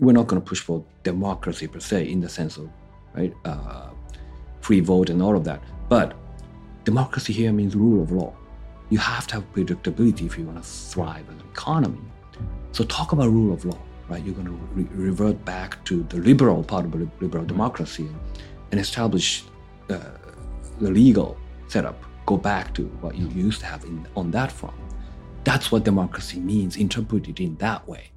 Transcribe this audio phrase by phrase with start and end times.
[0.00, 2.68] we're not going to push for democracy per se in the sense of
[3.14, 3.90] right uh,
[4.60, 5.62] free vote and all of that.
[5.88, 6.14] But
[6.84, 8.34] democracy here means rule of law.
[8.90, 12.00] You have to have predictability if you want to thrive as an economy.
[12.72, 13.78] So talk about rule of law,
[14.08, 14.22] right?
[14.24, 18.08] You're going to re- revert back to the liberal part of liberal democracy
[18.70, 19.44] and establish
[19.90, 19.98] uh,
[20.80, 21.36] the legal
[21.68, 22.02] setup.
[22.26, 24.76] Go back to what you used to have in, on that front.
[25.44, 28.10] That's what democracy means, interpreted in that way.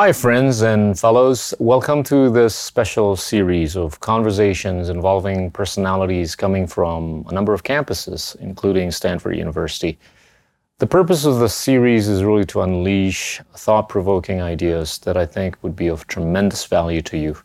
[0.00, 1.52] Hi, friends and fellows.
[1.58, 8.36] Welcome to this special series of conversations involving personalities coming from a number of campuses,
[8.36, 9.98] including Stanford University.
[10.78, 15.58] The purpose of the series is really to unleash thought provoking ideas that I think
[15.64, 17.36] would be of tremendous value to you.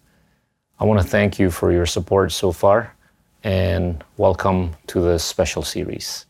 [0.79, 2.95] I want to thank you for your support so far
[3.43, 6.27] and welcome to this special series.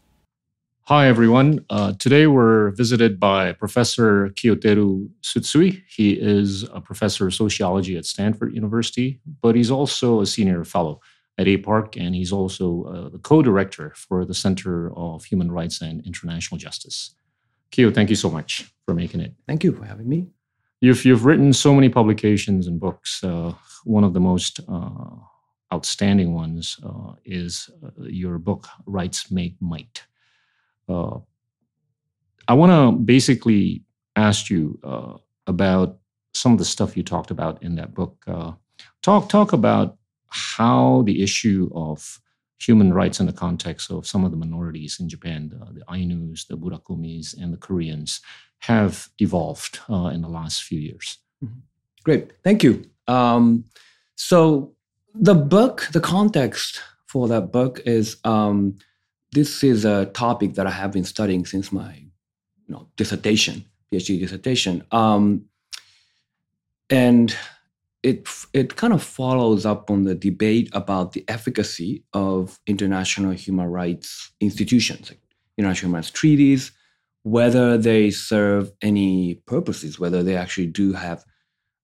[0.88, 1.66] Hi, everyone.
[1.70, 5.82] Uh, today we're visited by Professor Kiyoteru Tsutsui.
[5.88, 11.00] He is a professor of sociology at Stanford University, but he's also a senior fellow
[11.38, 15.80] at APARC, and he's also uh, the co director for the Center of Human Rights
[15.80, 17.16] and International Justice.
[17.72, 19.34] Kiyo, thank you so much for making it.
[19.48, 20.28] Thank you for having me.
[20.82, 23.24] You've, you've written so many publications and books.
[23.24, 23.54] Uh,
[23.86, 25.16] one of the most uh,
[25.74, 30.04] outstanding ones uh, is uh, your book, Rights Make Might
[30.90, 31.20] uh,
[32.48, 33.84] I want to basically
[34.16, 35.14] ask you uh,
[35.48, 35.98] about
[36.34, 38.24] some of the stuff you talked about in that book.
[38.28, 38.54] Uh,
[39.02, 42.20] talk talk about how the issue of
[42.60, 46.48] human rights in the context of some of the minorities in Japan, the, the Ainus,
[46.48, 48.22] the Burakumis, and the Koreans,
[48.60, 51.20] have evolved uh, in the last few years.
[51.44, 51.60] Mm-hmm.
[52.04, 52.86] Great, thank you.
[53.08, 53.66] Um,
[54.16, 54.74] so
[55.14, 58.18] the book, the context for that book is.
[58.24, 58.78] Um,
[59.34, 64.20] this is a topic that I have been studying since my you know, dissertation, PhD
[64.20, 64.84] dissertation.
[64.92, 65.46] Um,
[66.90, 67.36] and
[68.04, 73.68] it, it kind of follows up on the debate about the efficacy of international human
[73.68, 75.22] rights institutions, like
[75.58, 76.72] international human rights treaties,
[77.24, 81.24] whether they serve any purposes, whether they actually do have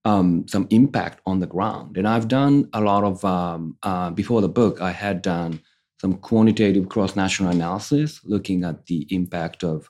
[0.06, 1.98] um, some impact on the ground.
[1.98, 5.62] And I've done a lot of, um, uh, before the book, I had done
[6.00, 9.90] some quantitative cross-national analysis looking at the impact of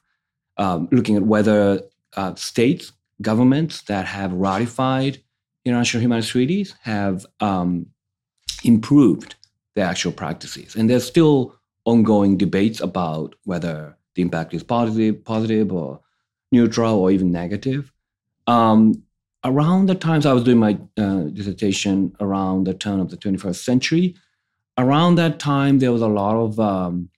[0.58, 1.82] um, looking at whether
[2.18, 5.22] uh, states governments that have ratified
[5.66, 7.86] international human rights treaties have um,
[8.64, 9.36] improved
[9.76, 10.76] their actual practices.
[10.76, 11.56] And there's still
[11.86, 16.02] ongoing debates about whether the impact is positive positive or
[16.52, 17.92] neutral or even negative.
[18.48, 19.04] Um,
[19.46, 23.56] around the times i was doing my uh, dissertation around the turn of the 21st
[23.56, 24.16] century
[24.80, 27.10] around that time, there was a lot of um,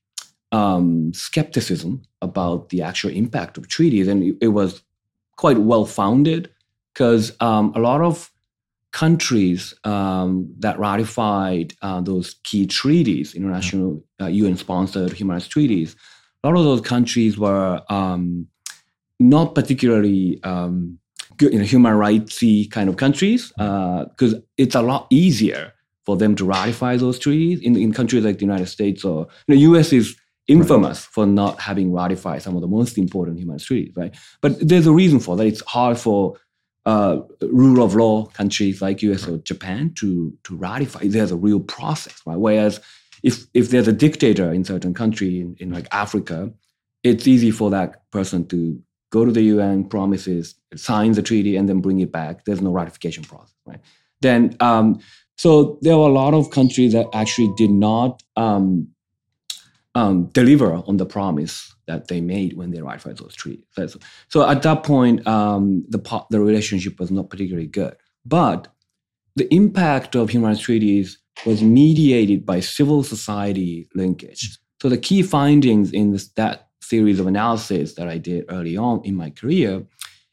[0.51, 4.83] um, skepticism about the actual impact of treaties, and it, was
[5.38, 6.49] quite well founded
[6.94, 8.31] because um, a lot of
[8.91, 15.95] countries um, that ratified uh, those key treaties, international uh, UN-sponsored human rights treaties,
[16.43, 18.47] a lot of those countries were um,
[19.19, 20.97] not particularly um,
[21.39, 25.73] you know, human rightsy kind of countries because uh, it's a lot easier
[26.11, 29.55] for them to ratify those treaties in, in countries like the United States or you
[29.55, 29.94] know, U.S.
[29.94, 30.17] is
[30.47, 31.13] infamous right.
[31.13, 34.13] for not having ratified some of the most important human rights treaties, right?
[34.41, 35.47] But there's a reason for that.
[35.47, 36.38] It's hard for
[36.85, 39.25] uh, rule of law countries like U.S.
[39.25, 40.99] or Japan to to ratify.
[41.03, 42.38] There's a real process, right?
[42.38, 42.81] Whereas
[43.23, 46.51] if if there's a dictator in certain country in, in like Africa,
[47.03, 51.69] it's easy for that person to go to the UN, promises, sign the treaty, and
[51.69, 52.43] then bring it back.
[52.43, 53.79] There's no ratification process, right?
[54.22, 54.99] Then um,
[55.41, 58.90] so there were a lot of countries that actually did not um,
[59.96, 63.66] um, deliver on the promise that they made when they ratified those treaties.
[64.29, 65.97] So, at that point, um, the
[66.29, 67.96] the relationship was not particularly good.
[68.23, 68.67] But
[69.35, 74.59] the impact of human rights treaties was mediated by civil society linkage.
[74.79, 79.02] So the key findings in this, that series of analysis that I did early on
[79.03, 79.88] in my career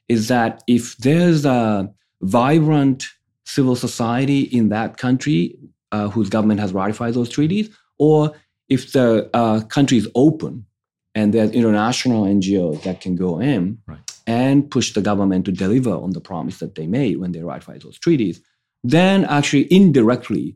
[0.07, 1.91] is that if there's a
[2.21, 3.07] vibrant
[3.49, 5.59] civil society in that country
[5.91, 8.35] uh, whose government has ratified those treaties, or
[8.69, 10.67] if the uh, country is open
[11.15, 13.99] and there's international NGOs that can go in right.
[14.27, 17.81] and push the government to deliver on the promise that they made when they ratified
[17.81, 18.41] those treaties,
[18.85, 20.55] then actually indirectly,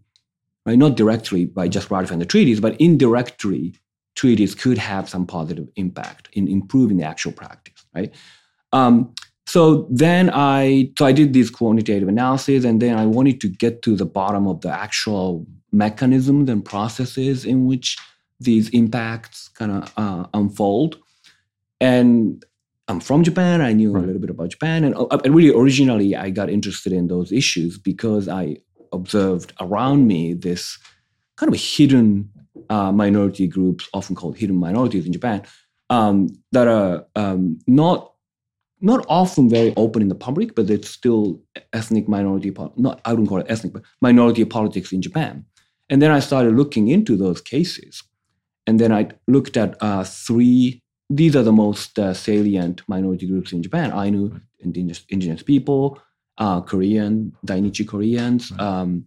[0.66, 3.74] right, not directly by just ratifying the treaties, but indirectly
[4.14, 8.14] treaties could have some positive impact in improving the actual practice, right?
[8.74, 9.14] Um,
[9.52, 13.82] so then I so I did these quantitative analysis, and then I wanted to get
[13.82, 17.98] to the bottom of the actual mechanisms and processes in which
[18.40, 20.96] these impacts kind of uh, unfold.
[21.82, 22.42] And
[22.88, 23.60] I'm from Japan.
[23.60, 24.02] I knew right.
[24.02, 27.76] a little bit about Japan, and, uh, really originally I got interested in those issues
[27.76, 28.56] because I
[28.90, 30.78] observed around me this
[31.36, 32.30] kind of a hidden
[32.70, 35.42] uh, minority groups, often called hidden minorities in Japan,
[35.90, 38.11] um, that are um, not
[38.82, 41.40] not often very open in the public, but it's still
[41.72, 42.52] ethnic minority.
[42.76, 45.44] Not I wouldn't call it ethnic, but minority politics in Japan.
[45.88, 48.02] And then I started looking into those cases,
[48.66, 50.82] and then I looked at uh, three.
[51.08, 56.00] These are the most uh, salient minority groups in Japan: Ainu, indigenous, indigenous people,
[56.38, 58.60] uh, Korean, Zainichi Koreans, right.
[58.60, 59.06] um,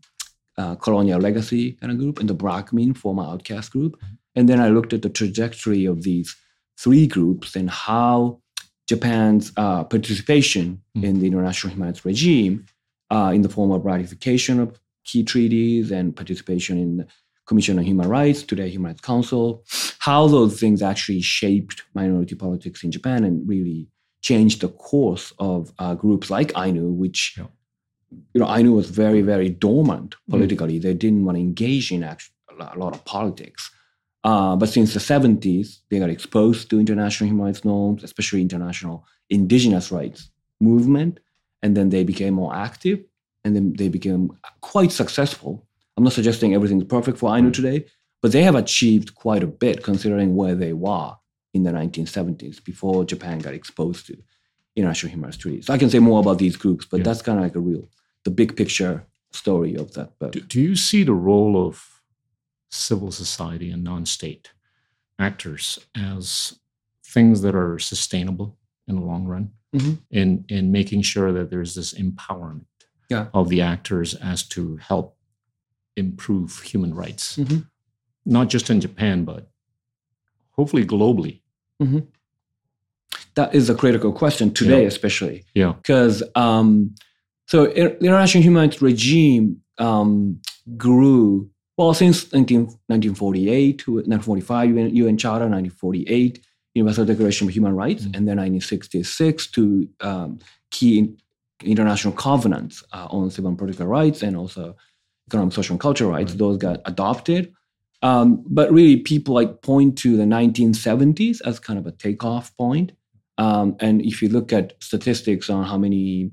[0.58, 4.00] uh, colonial legacy kind of group, and the Burakumin, former outcast group.
[4.36, 6.36] And then I looked at the trajectory of these
[6.78, 8.42] three groups and how
[8.88, 11.04] Japan's uh, participation mm.
[11.04, 12.66] in the international human rights regime
[13.12, 17.08] uh, in the form of ratification of key treaties and participation in the
[17.46, 19.64] Commission on Human Rights, today Human Rights Council,
[20.00, 23.88] how those things actually shaped minority politics in Japan and really
[24.22, 27.46] changed the course of uh, groups like Ainu, which yeah.
[28.34, 30.32] you know Ainu was very very dormant hmm.
[30.32, 30.80] politically.
[30.80, 30.82] Mm.
[30.82, 32.18] They didn't want to engage in a
[32.76, 33.70] lot of politics.
[34.26, 39.06] Uh, but since the 70s, they got exposed to international human rights norms, especially international
[39.30, 41.20] indigenous rights movement,
[41.62, 43.00] and then they became more active,
[43.44, 44.32] and then they became
[44.62, 45.68] quite successful.
[45.96, 47.86] I'm not suggesting everything's perfect for Ainu today,
[48.24, 51.12] but they have achieved quite a bit considering where they were
[51.54, 54.18] in the 1970s before Japan got exposed to
[54.76, 55.68] international human rights treaties.
[55.68, 57.04] So I can say more about these groups, but yeah.
[57.04, 57.88] that's kind of like a real,
[58.24, 60.32] the big picture story of that book.
[60.32, 61.95] Do, do you see the role of
[62.76, 64.52] civil society and non state
[65.20, 66.60] actors as
[67.04, 68.58] things that are sustainable
[68.88, 69.94] in the long run mm-hmm.
[70.12, 72.66] in, in making sure that there's this empowerment
[73.10, 73.28] yeah.
[73.34, 75.18] of the actors as to help
[75.96, 77.60] improve human rights, mm-hmm.
[78.26, 79.50] not just in Japan, but
[80.52, 81.42] hopefully globally.
[81.82, 82.00] Mm-hmm.
[83.36, 84.88] That is a critical question today, yeah.
[84.88, 85.46] especially.
[85.54, 85.74] Yeah.
[85.74, 86.96] Because um,
[87.48, 90.42] so the international human rights regime um,
[90.78, 97.76] grew well, since 19, 1948 to 1945, UN, UN Charter, 1948, Universal Declaration of Human
[97.76, 98.16] Rights, mm-hmm.
[98.16, 100.40] and then 1966 to um,
[100.72, 101.18] key in,
[101.64, 104.76] international covenants uh, on civil and political rights and also
[105.28, 106.32] economic, social, and cultural rights.
[106.32, 106.40] Right.
[106.40, 107.54] Those got adopted.
[108.02, 112.92] Um, but really, people like point to the 1970s as kind of a takeoff point.
[113.38, 116.32] Um, and if you look at statistics on how many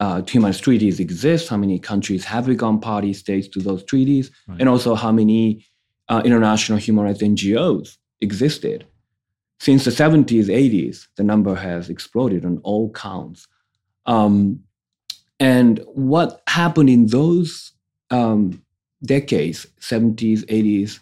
[0.00, 4.30] uh, human rights treaties exist, how many countries have become party states to those treaties,
[4.46, 4.60] right.
[4.60, 5.64] and also how many
[6.08, 8.86] uh, international human rights NGOs existed.
[9.58, 13.48] Since the 70s, 80s, the number has exploded on all counts.
[14.04, 14.60] Um,
[15.40, 17.72] and what happened in those
[18.10, 18.62] um,
[19.04, 21.00] decades, 70s, 80s,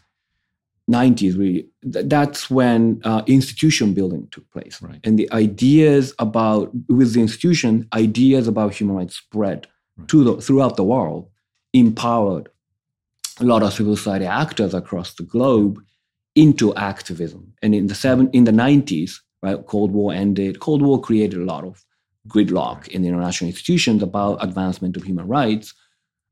[0.91, 4.83] 90s really that's when uh, institution building took place.
[4.83, 5.01] Right.
[5.05, 9.67] and the ideas about with the institution ideas about human rights spread
[9.97, 10.09] right.
[10.09, 11.31] to the, throughout the world
[11.73, 12.49] empowered
[13.41, 15.83] a lot of civil society actors across the globe
[16.35, 17.53] into activism.
[17.63, 20.61] And in the seven in the 90s right cold war ended.
[20.61, 21.85] Cold war created a lot of
[22.29, 25.75] gridlock in the international institutions about advancement of human rights.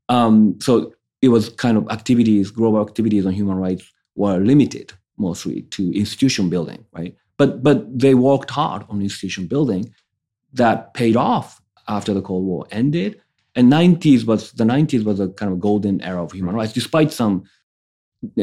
[0.09, 5.61] Um, so it was kind of activities global activities on human rights were limited mostly
[5.63, 7.15] to institution building, right?
[7.37, 9.93] But but they worked hard on institution building
[10.53, 13.21] that paid off after the Cold War ended.
[13.55, 17.11] And 90s was the 90s was a kind of golden era of human rights, despite
[17.11, 17.43] some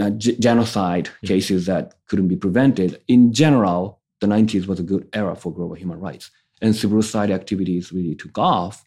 [0.00, 1.28] uh, g- genocide yeah.
[1.28, 3.02] cases that couldn't be prevented.
[3.08, 6.30] In general, the 90s was a good era for global human rights,
[6.62, 8.84] and civil society activities really took off.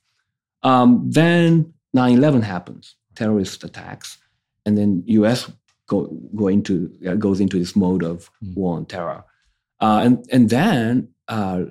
[0.63, 4.17] Um, then 9/11 happens, terrorist attacks,
[4.65, 5.51] and then U.S
[5.87, 8.55] go, go into uh, goes into this mode of mm.
[8.55, 9.23] war on terror,
[9.79, 11.63] uh, and and then uh,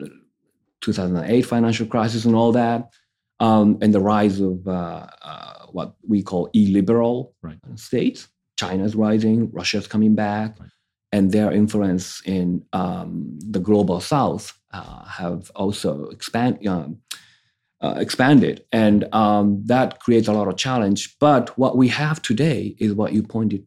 [0.80, 2.92] 2008 financial crisis and all that,
[3.40, 7.58] um, and the rise of uh, uh, what we call illiberal right.
[7.76, 8.28] states.
[8.56, 10.68] China's rising, Russia's coming back, right.
[11.10, 16.98] and their influence in um, the global South uh, have also expand, um,
[17.80, 21.16] uh, expanded, and um, that creates a lot of challenge.
[21.18, 23.66] But what we have today is what you pointed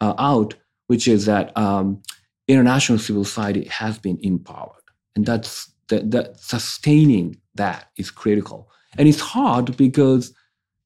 [0.00, 0.54] uh, out,
[0.86, 2.02] which is that um,
[2.48, 4.82] international civil society has been empowered,
[5.14, 8.70] and that's that, that sustaining that is critical.
[8.98, 10.34] And it's hard because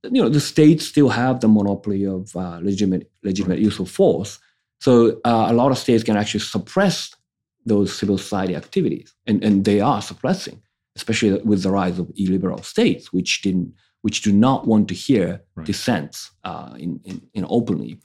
[0.05, 4.38] you know the states still have the monopoly of uh, legitimate legitimate use of force,
[4.81, 7.14] So uh, a lot of states can actually suppress
[7.67, 10.61] those civil society activities, and, and they are suppressing,
[10.97, 15.43] especially with the rise of illiberal states, which didn't, which do not want to hear
[15.55, 15.67] right.
[15.67, 17.99] dissents uh, in, in, in, openly.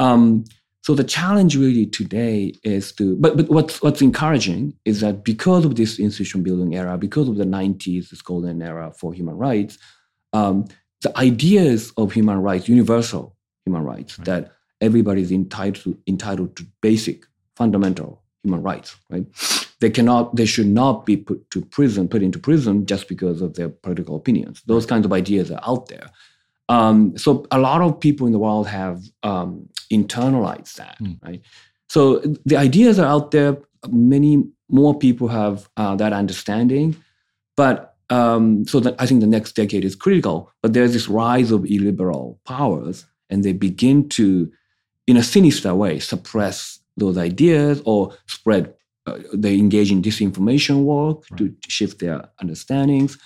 [0.00, 0.44] Um,
[0.82, 5.66] so the challenge really today is to, but, but what's, what's encouraging is that because
[5.66, 9.78] of this institution building era, because of the 90s, this golden era for human rights,
[10.32, 10.66] um,
[11.02, 14.24] the ideas of human rights, universal human rights, right.
[14.24, 17.26] that everybody is entitled to, entitled to basic,
[17.56, 19.26] fundamental human rights, right?
[19.80, 23.54] They cannot, they should not be put to prison, put into prison just because of
[23.54, 24.62] their political opinions.
[24.66, 26.10] Those kinds of ideas are out there.
[26.70, 31.18] Um, so a lot of people in the world have um, internalized that, mm.
[31.22, 31.42] right?
[31.88, 33.58] So the ideas are out there.
[33.88, 36.96] Many more people have uh, that understanding,
[37.56, 40.52] but um, so that I think the next decade is critical.
[40.62, 44.52] But there's this rise of illiberal powers, and they begin to,
[45.08, 48.72] in a sinister way, suppress those ideas or spread.
[49.06, 51.38] Uh, they engage in disinformation work right.
[51.38, 53.18] to shift their understandings.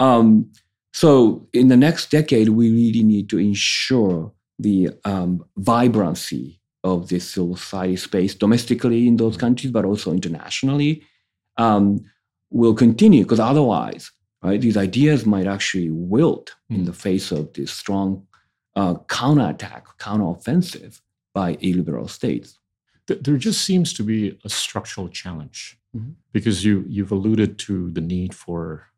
[0.00, 0.50] Um,
[0.92, 7.30] so in the next decade, we really need to ensure the um, vibrancy of this
[7.30, 11.02] civil society space domestically in those countries, but also internationally,
[11.56, 12.00] um,
[12.50, 14.10] will continue because otherwise,
[14.42, 16.76] right, these ideas might actually wilt mm.
[16.76, 18.26] in the face of this strong
[18.76, 21.00] uh, counterattack, counteroffensive
[21.34, 22.58] by illiberal states.
[23.06, 26.12] There just seems to be a structural challenge mm-hmm.
[26.32, 28.91] because you you've alluded to the need for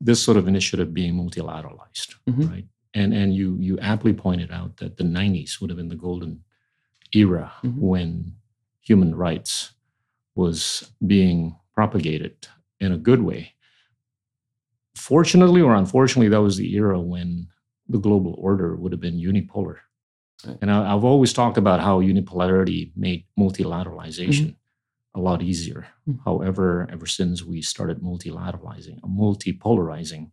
[0.00, 2.48] this sort of initiative being multilateralized, mm-hmm.
[2.48, 2.64] right?
[2.94, 6.42] And and you you aptly pointed out that the 90s would have been the golden
[7.14, 7.80] era mm-hmm.
[7.80, 8.34] when
[8.80, 9.72] human rights
[10.34, 12.48] was being propagated
[12.80, 13.54] in a good way.
[14.96, 17.48] Fortunately or unfortunately, that was the era when
[17.88, 19.76] the global order would have been unipolar.
[20.46, 20.58] Right.
[20.62, 24.59] And I, have always talked about how unipolarity made multilateralization mm-hmm
[25.14, 25.88] a lot easier.
[26.08, 26.22] Mm-hmm.
[26.24, 30.30] However, ever since we started multilateralizing, a multipolarizing,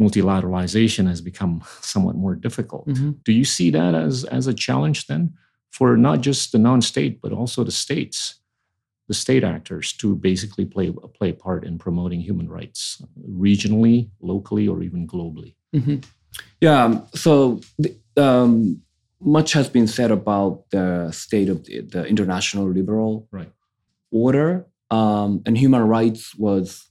[0.00, 2.86] multilateralization has become somewhat more difficult.
[2.88, 3.12] Mm-hmm.
[3.24, 5.34] Do you see that as, as a challenge then
[5.70, 8.36] for not just the non-state, but also the states,
[9.08, 14.68] the state actors to basically play, play a part in promoting human rights regionally, locally,
[14.68, 15.56] or even globally?
[15.74, 15.96] Mm-hmm.
[16.60, 18.82] Yeah, um, so the, um,
[19.20, 23.50] much has been said about the state of the, the international liberal right
[24.14, 26.88] order, um, and human rights was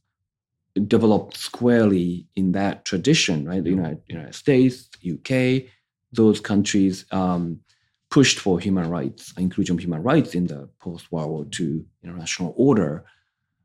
[0.88, 3.64] developed squarely in that tradition, right?
[3.64, 5.70] The United, United States, UK,
[6.12, 7.60] those countries um,
[8.10, 12.54] pushed for human rights, inclusion of human rights in the post World War II international
[12.58, 13.06] order.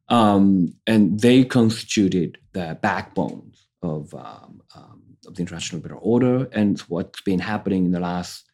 [0.08, 6.48] Um, and they constituted the backbones of, um, um, of the international liberal order.
[6.52, 8.48] And what's been happening in the last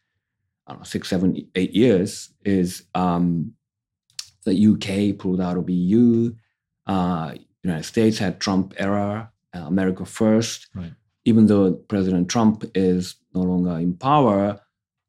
[0.67, 3.53] know, six, seven, eight years is um,
[4.45, 6.33] the UK pulled out of EU.
[6.87, 7.33] Uh,
[7.63, 10.67] United States had Trump era, uh, America first.
[10.73, 10.93] Right.
[11.25, 14.59] Even though President Trump is no longer in power,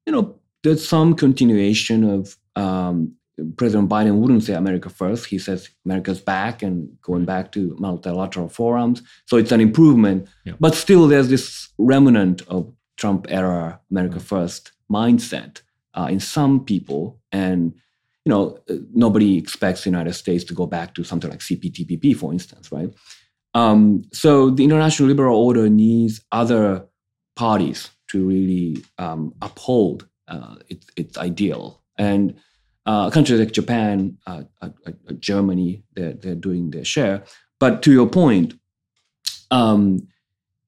[0.06, 3.14] you know, there's some continuation of um,
[3.56, 5.26] President Biden wouldn't say America first.
[5.26, 9.02] He says America's back and going back to multilateral forums.
[9.26, 10.28] So it's an improvement.
[10.44, 10.54] Yeah.
[10.58, 14.24] But still, there's this remnant of Trump era America right.
[14.24, 15.60] first mindset
[15.94, 17.20] uh, in some people.
[17.30, 17.74] And
[18.26, 18.58] you know,
[18.92, 22.92] nobody expects the United States to go back to something like CPTPP, for instance, right?
[23.54, 26.86] Um, so the international liberal order needs other
[27.36, 31.80] parties to really um, uphold uh, its, its ideal.
[31.98, 32.34] And
[32.84, 37.22] uh, countries like Japan, uh, uh, uh, Germany, they're, they're doing their share.
[37.60, 38.54] But to your point,
[39.52, 40.08] um,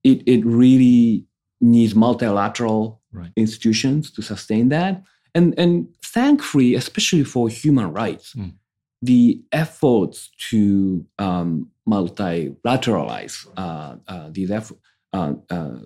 [0.05, 1.25] it, it really
[1.59, 3.31] needs multilateral right.
[3.35, 5.03] institutions to sustain that.
[5.35, 8.53] And, and thankfully, especially for human rights, mm.
[9.01, 14.71] the efforts to um, multilateralize uh, uh, these, eff-
[15.13, 15.79] uh, uh,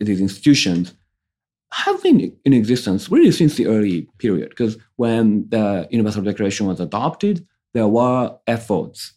[0.00, 0.94] these institutions
[1.72, 4.50] have been in existence really since the early period.
[4.50, 9.12] Because when the Universal Declaration was adopted, there were efforts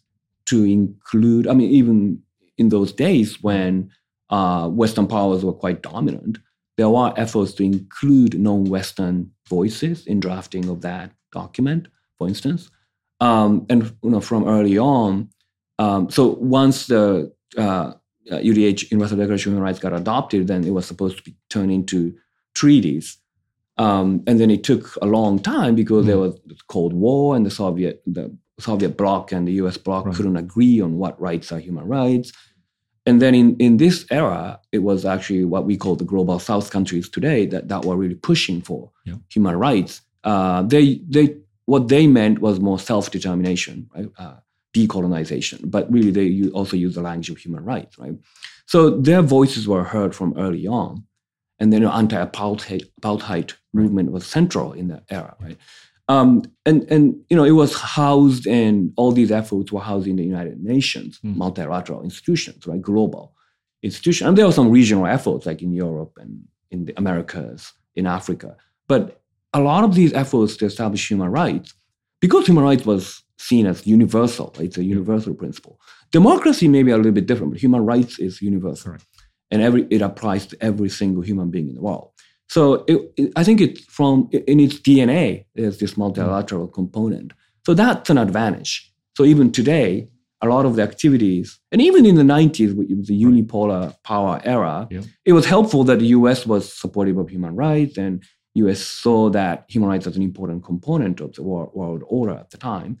[0.46, 2.20] to include, I mean, even
[2.58, 3.90] in those days when
[4.30, 6.38] uh, Western powers were quite dominant,
[6.80, 12.70] there were efforts to include non-Western voices in drafting of that document, for instance.
[13.20, 15.28] Um, and you know, from early on,
[15.78, 17.92] um, so once the uh,
[18.30, 21.70] UDH Universal Declaration of Human Rights got adopted, then it was supposed to be turned
[21.70, 22.14] into
[22.54, 23.18] treaties.
[23.76, 26.06] Um, and then it took a long time because mm.
[26.06, 29.76] there was the Cold War and the Soviet the Soviet bloc and the U.S.
[29.76, 30.14] bloc right.
[30.14, 32.32] couldn't agree on what rights are human rights.
[33.06, 36.70] And then in, in this era, it was actually what we call the global south
[36.70, 39.16] countries today that, that were really pushing for yeah.
[39.28, 44.10] human rights Uh, they they what they meant was more self determination, right?
[44.18, 44.36] Uh,
[44.74, 48.14] decolonization, but really they also use the language of human rights, right?
[48.66, 51.04] So their voices were heard from early on,
[51.58, 55.58] and then the anti-apartheid movement was central in that era, right?
[56.10, 60.16] Um, and and you know it was housed in all these efforts were housed in
[60.16, 61.36] the United Nations, mm.
[61.36, 63.24] multilateral institutions, right, global
[63.84, 66.32] institutions, and there were some regional efforts like in Europe and
[66.72, 68.56] in the Americas, in Africa,
[68.88, 69.22] but
[69.54, 71.74] a lot of these efforts to establish human rights,
[72.20, 75.78] because human rights was seen as universal, it's a universal principle.
[76.10, 79.04] Democracy may be a little bit different, but human rights is universal, right.
[79.52, 82.10] and every it applies to every single human being in the world.
[82.50, 87.32] So it, it, I think it's from in its DNA there's this multilateral component.
[87.64, 88.92] So that's an advantage.
[89.16, 90.08] So even today,
[90.42, 94.88] a lot of the activities, and even in the 90s, with the unipolar power era,
[94.90, 95.02] yeah.
[95.24, 99.66] it was helpful that the US was supportive of human rights and US saw that
[99.68, 102.98] human rights as an important component of the world order at the time.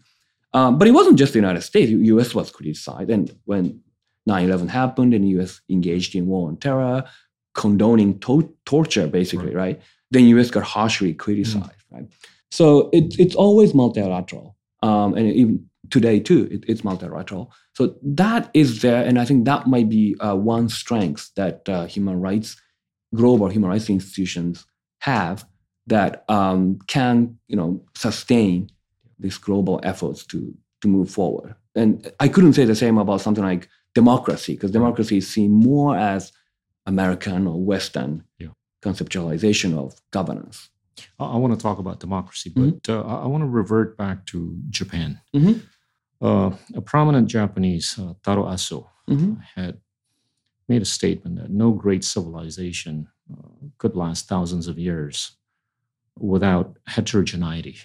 [0.52, 1.90] Um, but it wasn't just the United States.
[1.90, 3.10] The US was criticized.
[3.10, 3.80] And when
[4.28, 7.02] 9-11 happened and the US engaged in war on terror,
[7.60, 9.76] condoning to- torture, basically, right.
[9.76, 9.82] right.
[10.10, 11.94] Then US got harshly criticized, mm.
[11.94, 12.06] right?
[12.50, 14.56] So it, it's always multilateral.
[14.82, 17.52] Um, and even today, too, it, it's multilateral.
[17.74, 19.04] So that is there.
[19.04, 22.56] And I think that might be uh, one strength that uh, human rights,
[23.14, 24.64] global human rights institutions
[25.00, 25.44] have
[25.86, 28.70] that um, can, you know, sustain
[29.18, 31.54] these global efforts to, to move forward.
[31.74, 35.94] And I couldn't say the same about something like democracy, because democracy is seen more
[35.94, 36.32] as
[36.90, 38.52] American or Western yeah.
[38.82, 40.68] conceptualization of governance.
[41.18, 43.10] I, I, want to talk about democracy, but mm-hmm.
[43.10, 45.20] uh, I want to revert back to Japan.
[45.34, 45.60] Mm-hmm.
[46.26, 49.34] Uh, a prominent Japanese, uh, Taro Aso, mm-hmm.
[49.54, 49.78] had
[50.68, 55.36] made a statement that no great civilization uh, could last thousands of years
[56.18, 57.78] without heterogeneity,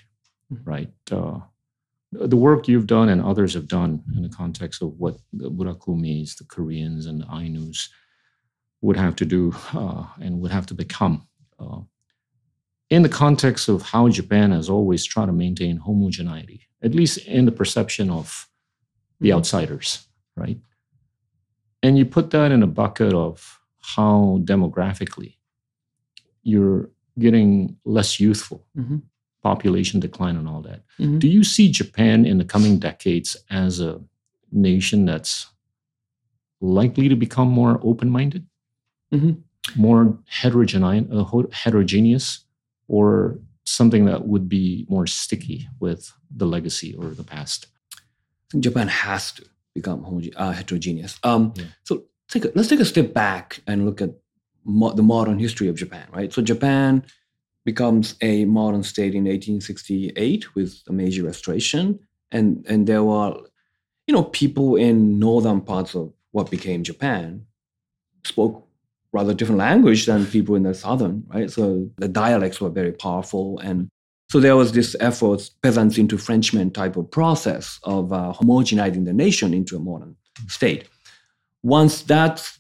[0.51, 0.69] mm-hmm.
[0.69, 0.93] right?
[1.11, 1.39] Uh,
[2.11, 6.37] the work you've done and others have done in the context of what the Burakumis,
[6.37, 7.89] the Koreans, and the Ainus
[8.85, 11.27] would have to do uh, and would have to become.
[11.59, 11.81] Uh,
[12.89, 17.45] in the context of how Japan has always tried to maintain homogeneity, at least in
[17.45, 18.47] the perception of
[19.19, 19.37] the mm-hmm.
[19.37, 20.59] outsiders, right?
[21.81, 25.37] And you put that in a bucket of how demographically
[26.43, 28.97] you're getting less youthful, mm-hmm.
[29.41, 30.81] population decline, and all that.
[30.99, 31.19] Mm-hmm.
[31.19, 33.99] Do you see Japan in the coming decades as a
[34.51, 35.47] nation that's
[36.61, 38.45] likely to become more open minded?
[39.15, 39.81] Mm-hmm.
[39.81, 42.45] more heterogeneous, uh, heterogeneous,
[42.87, 47.67] or something that would be more sticky with the legacy or the past?
[47.93, 47.99] I
[48.51, 51.19] think Japan has to become uh, heterogeneous.
[51.23, 51.65] Um, yeah.
[51.83, 54.11] So take a, let's take a step back and look at
[54.63, 56.31] mo- the modern history of Japan, right?
[56.31, 57.03] So Japan
[57.65, 61.99] becomes a modern state in 1868 with the Meiji Restoration,
[62.31, 63.35] and and there were,
[64.07, 67.45] you know, people in northern parts of what became Japan
[68.23, 68.64] spoke
[69.15, 71.49] rather different language than people in the southern, right?
[71.49, 73.59] So the dialects were very powerful.
[73.59, 73.87] And
[74.31, 79.13] so there was this effort, peasants into Frenchmen type of process of uh, homogenizing the
[79.13, 80.83] nation into a modern state.
[81.63, 82.59] Once that's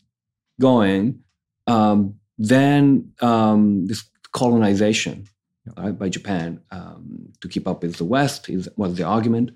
[0.61, 1.19] going,
[1.67, 2.15] um,
[2.53, 5.27] then um, this colonization
[5.77, 9.51] right, by Japan um, to keep up with the West is, was the argument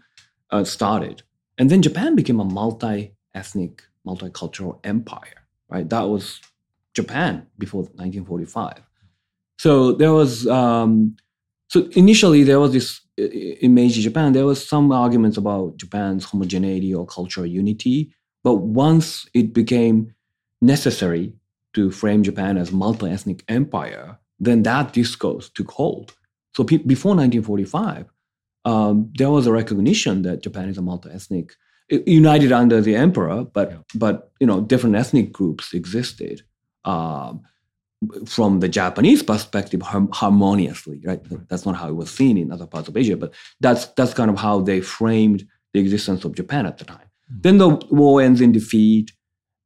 [0.52, 1.24] uh, started.
[1.58, 5.88] And then Japan became a multi-ethnic, multicultural empire, right?
[5.90, 6.42] That was
[7.02, 8.82] Japan before 1945.
[9.58, 11.16] So there was, um,
[11.68, 16.94] so initially there was this, in Meiji Japan, there was some arguments about Japan's homogeneity
[16.94, 18.14] or cultural unity.
[18.44, 19.98] But once it became
[20.62, 21.34] necessary
[21.74, 26.16] to frame Japan as multi-ethnic empire, then that discourse took hold.
[26.56, 28.06] So pe- before 1945,
[28.66, 31.54] um, there was a recognition that Japan is a multi-ethnic,
[31.90, 33.78] united under the emperor, but yeah.
[33.96, 36.44] but you know different ethnic groups existed
[36.86, 37.42] um,
[38.26, 41.22] from the Japanese perspective harmoniously, right?
[41.50, 44.30] That's not how it was seen in other parts of Asia, but that's that's kind
[44.30, 47.10] of how they framed the existence of Japan at the time.
[47.32, 47.42] Mm-hmm.
[47.42, 49.12] Then the war ends in defeat,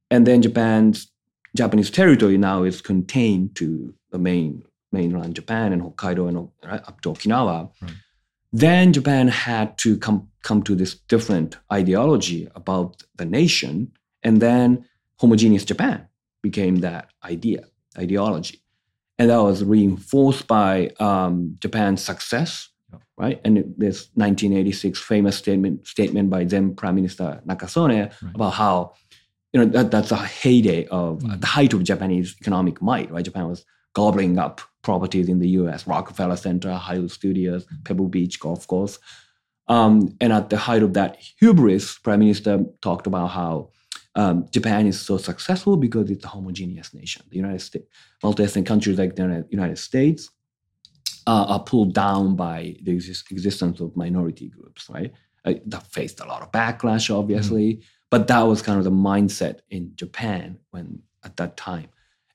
[0.09, 1.11] and then Japan's
[1.55, 7.01] Japanese territory now is contained to the main mainland Japan and Hokkaido and right, up
[7.01, 7.71] to Okinawa.
[7.81, 7.91] Right.
[8.51, 13.91] Then Japan had to come come to this different ideology about the nation,
[14.23, 14.85] and then
[15.19, 16.07] homogeneous Japan
[16.43, 17.63] became that idea,
[17.97, 18.61] ideology.
[19.17, 22.69] And that was reinforced by um, Japan's success,
[23.17, 23.39] right?
[23.43, 28.35] And this 1986 famous statement statement by then Prime Minister Nakasone right.
[28.35, 28.93] about how
[29.53, 31.39] you know that, that's a heyday of mm.
[31.39, 33.25] the height of Japanese economic might, right?
[33.25, 38.67] Japan was gobbling up properties in the US, Rockefeller Center, Hollywood Studios, Pebble Beach Golf
[38.67, 38.99] Course.
[39.67, 43.69] Um, and at the height of that hubris, Prime Minister talked about how
[44.15, 47.23] um, Japan is so successful because it's a homogeneous nation.
[47.29, 47.87] The United States,
[48.21, 50.29] multi-ethnic countries like the United States
[51.25, 55.11] uh, are pulled down by the exist- existence of minority groups, right?
[55.45, 57.83] Uh, that faced a lot of backlash, obviously, mm.
[58.09, 61.87] but that was kind of the mindset in Japan when at that time,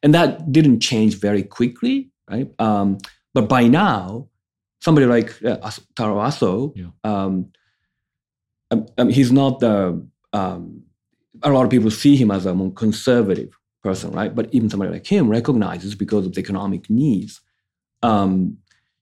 [0.02, 2.50] and that didn't change very quickly, right?
[2.58, 2.98] Um,
[3.34, 4.28] but by now,
[4.80, 6.86] somebody like uh, Taro Aso, yeah.
[7.04, 7.52] um,
[8.70, 10.06] um, um, he's not the.
[10.32, 10.82] Um,
[11.42, 14.34] a lot of people see him as a more conservative person, right?
[14.34, 17.40] But even somebody like him recognizes because of the economic needs,
[18.02, 18.58] um,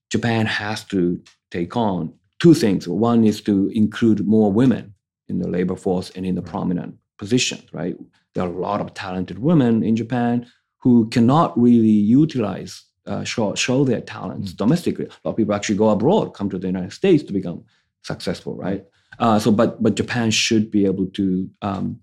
[0.09, 1.21] Japan has to
[1.51, 2.87] take on two things.
[2.87, 4.93] One is to include more women
[5.27, 7.95] in the labor force and in the prominent positions, right?
[8.33, 10.45] There are a lot of talented women in Japan
[10.77, 14.57] who cannot really utilize, uh, show, show their talents mm.
[14.57, 15.05] domestically.
[15.05, 17.63] A lot of people actually go abroad, come to the United States to become
[18.03, 18.85] successful, right?
[19.19, 21.99] Uh, so, but but Japan should be able to um,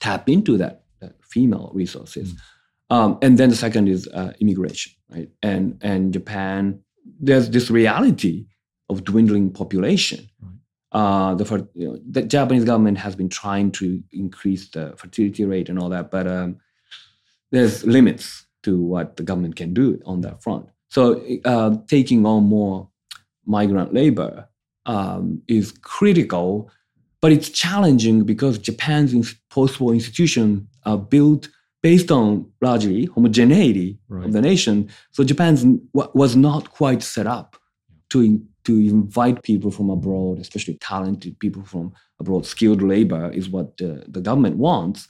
[0.00, 2.32] tap into that, that female resources.
[2.32, 2.38] Mm.
[2.88, 5.28] Um, and then the second is uh, immigration, right?
[5.42, 6.80] And and Japan
[7.20, 8.46] there's this reality
[8.88, 10.28] of dwindling population.
[10.40, 10.52] Right.
[10.92, 15.68] Uh, the, you know, the Japanese government has been trying to increase the fertility rate
[15.68, 16.56] and all that, but um,
[17.50, 20.66] there's limits to what the government can do on that front.
[20.88, 22.88] So uh, taking on more
[23.44, 24.48] migrant labor
[24.86, 26.70] um, is critical,
[27.20, 31.48] but it's challenging because Japan's post-war institutions are built
[31.82, 34.26] based on largely homogeneity right.
[34.26, 34.88] of the nation.
[35.12, 37.56] So Japan was not quite set up
[38.10, 42.44] to, to invite people from abroad, especially talented people from abroad.
[42.46, 45.08] Skilled labor is what the, the government wants.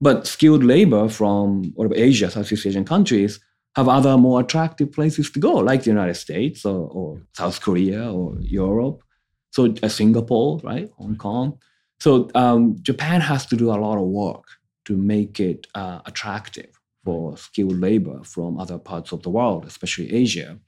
[0.00, 3.40] But skilled labor from whatever Asia, Southeast Asian countries,
[3.74, 8.12] have other more attractive places to go, like the United States or, or South Korea
[8.12, 9.02] or Europe.
[9.50, 11.58] So uh, Singapore, right, Hong Kong.
[12.00, 14.44] So um, Japan has to do a lot of work
[14.84, 20.12] to make it uh, attractive for skilled labor from other parts of the world, especially
[20.12, 20.58] Asia,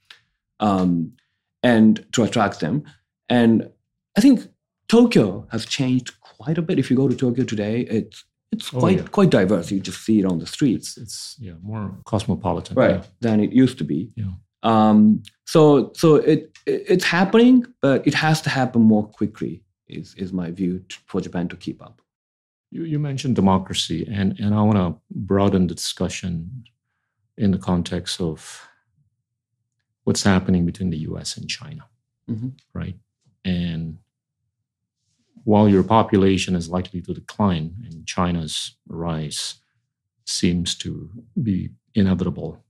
[0.59, 1.13] um,
[1.63, 2.83] and to attract them.
[3.29, 3.69] And
[4.17, 4.47] I think
[4.87, 6.79] Tokyo has changed quite a bit.
[6.79, 9.07] If you go to Tokyo today, it's it's oh, quite yeah.
[9.11, 9.71] quite diverse.
[9.71, 10.97] You just see it on the streets.
[10.97, 13.03] It's, it's yeah more cosmopolitan, right, yeah.
[13.21, 14.11] than it used to be.
[14.15, 14.33] Yeah.
[14.63, 19.63] Um, so so it, it, it's happening, but it has to happen more quickly.
[19.87, 22.01] Is is my view to, for Japan to keep up.
[22.71, 26.63] You, you mentioned democracy, and, and I want to broaden the discussion
[27.37, 28.67] in the context of
[30.05, 31.85] what's happening between the US and China,
[32.29, 32.49] mm-hmm.
[32.73, 32.95] right?
[33.43, 33.97] And
[35.43, 39.55] while your population is likely to decline and China's rise
[40.25, 41.09] seems to
[41.41, 42.63] be inevitable,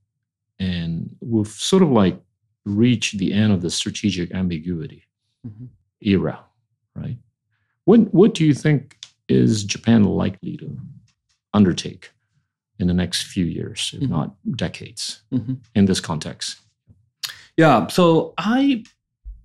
[0.62, 2.20] and we've sort of like
[2.66, 5.08] reached the end of the strategic ambiguity
[5.46, 5.66] mm-hmm.
[6.02, 6.40] era,
[6.96, 7.18] right?
[7.86, 8.98] What, what do you think
[9.28, 10.78] is Japan likely to
[11.56, 12.12] undertake
[12.78, 14.14] in the next few years, if mm-hmm.
[14.14, 15.56] not decades, mm-hmm.
[15.74, 16.60] in this context?
[17.58, 18.84] Yeah, so I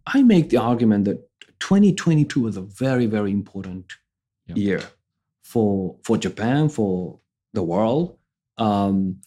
[0.06, 1.28] I make the argument that
[1.60, 3.92] 2022 was a very very important
[4.46, 4.56] yep.
[4.56, 4.82] year
[5.42, 7.18] for for Japan, for
[7.52, 8.16] the world,
[8.58, 9.20] um,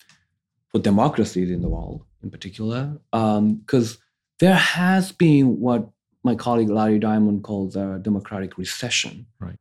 [0.72, 4.02] for democracies in the world in particular, because um,
[4.40, 5.90] there has been what
[6.24, 9.26] my colleague Larry Diamond calls a democratic recession.
[9.40, 9.56] Right.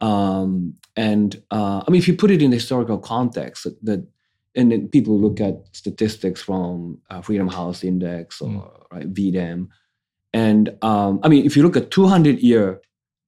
[0.00, 4.06] Um, and uh, I mean, if you put it in the historical context, that, that
[4.56, 8.70] and people look at statistics from uh, Freedom House Index or mm.
[8.90, 9.68] right, VDEM,
[10.32, 12.80] and um, I mean, if you look at 200 year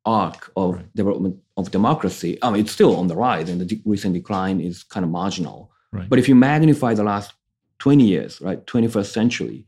[0.04, 0.96] arc of right.
[0.96, 4.60] development of democracy, I mean, it's still on the rise, and the de- recent decline
[4.60, 5.71] is kind of marginal.
[5.92, 6.08] Right.
[6.08, 7.34] But if you magnify the last
[7.78, 9.66] 20 years, right, 21st century,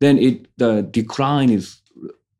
[0.00, 1.80] then it the decline is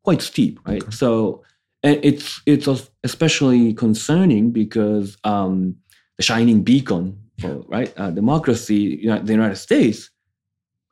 [0.03, 0.83] quite steep, right?
[0.83, 0.91] Okay.
[0.91, 1.43] So
[1.83, 2.67] and it's it's
[3.03, 5.75] especially concerning because um,
[6.17, 10.09] the shining beacon for right uh, democracy, you know, the United States,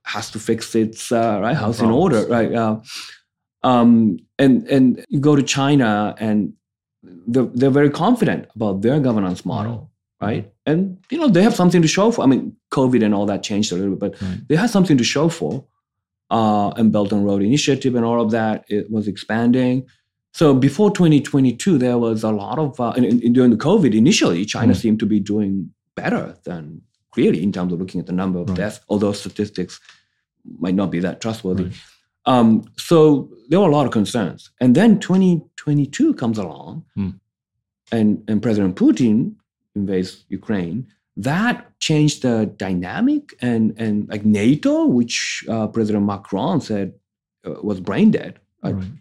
[0.04, 2.54] has to fix its uh, right house in order, right?
[2.54, 2.80] Uh,
[3.64, 6.54] um, and and you go to China and
[7.04, 9.92] they're, they're very confident about their governance model,
[10.26, 10.52] right?
[10.66, 12.24] And you know they have something to show for.
[12.24, 14.48] I mean, COVID and all that changed a little bit, but right.
[14.48, 15.66] they had something to show for.
[16.32, 19.86] Uh, and Belt and Road Initiative and all of that it was expanding.
[20.34, 24.44] So before 2022, there was a lot of, uh, and, and during the COVID, initially,
[24.44, 24.76] China mm.
[24.76, 28.50] seemed to be doing better than clearly in terms of looking at the number of
[28.50, 28.58] right.
[28.58, 29.80] deaths, although statistics
[30.60, 31.66] might not be that trustworthy.
[31.66, 31.74] Right.
[32.26, 34.50] Um, so there were a lot of concerns.
[34.60, 37.18] And then 2022 comes along, mm.
[37.94, 39.36] and, and President Putin
[39.76, 40.88] invades Ukraine.
[41.18, 46.88] that changed the dynamic and and like NATO, which uh, President Macron said
[47.48, 48.34] uh, was brain dead,
[48.66, 48.92] uh, Right.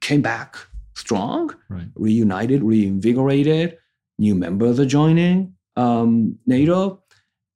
[0.00, 0.50] came back
[0.94, 1.42] strong,
[1.76, 1.88] Right.
[1.94, 3.78] reunited, reinvigorated.
[4.18, 5.36] New members are joining
[5.76, 7.02] um, NATO,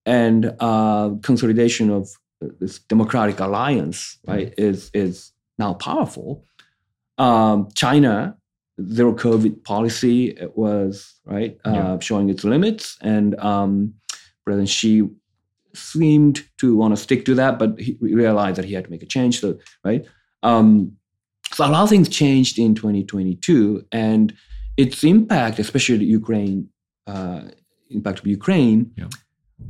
[0.07, 2.09] and uh, consolidation of
[2.61, 6.29] this democratic alliance, right, is is now powerful.
[7.19, 8.37] Um, China
[8.89, 11.99] zero COVID policy was right uh, Yeah.
[12.01, 13.95] showing its limits, and um,
[14.45, 15.09] President Xi
[15.75, 19.03] seemed to want to stick to that, but he realized that he had to make
[19.03, 19.41] a change.
[19.41, 20.05] So right,
[20.43, 20.93] um,
[21.53, 24.35] so a lot of things changed in 2022, and
[24.77, 26.69] its impact, especially the Ukraine
[27.07, 27.43] uh,
[27.91, 29.09] impact of Ukraine, Yeah.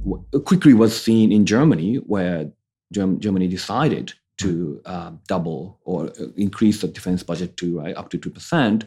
[0.04, 2.50] w- quickly was seen in Germany, where
[2.92, 8.08] Germ- Germany decided to uh, double or uh, increase the defense budget to right, up
[8.10, 8.84] to two percent.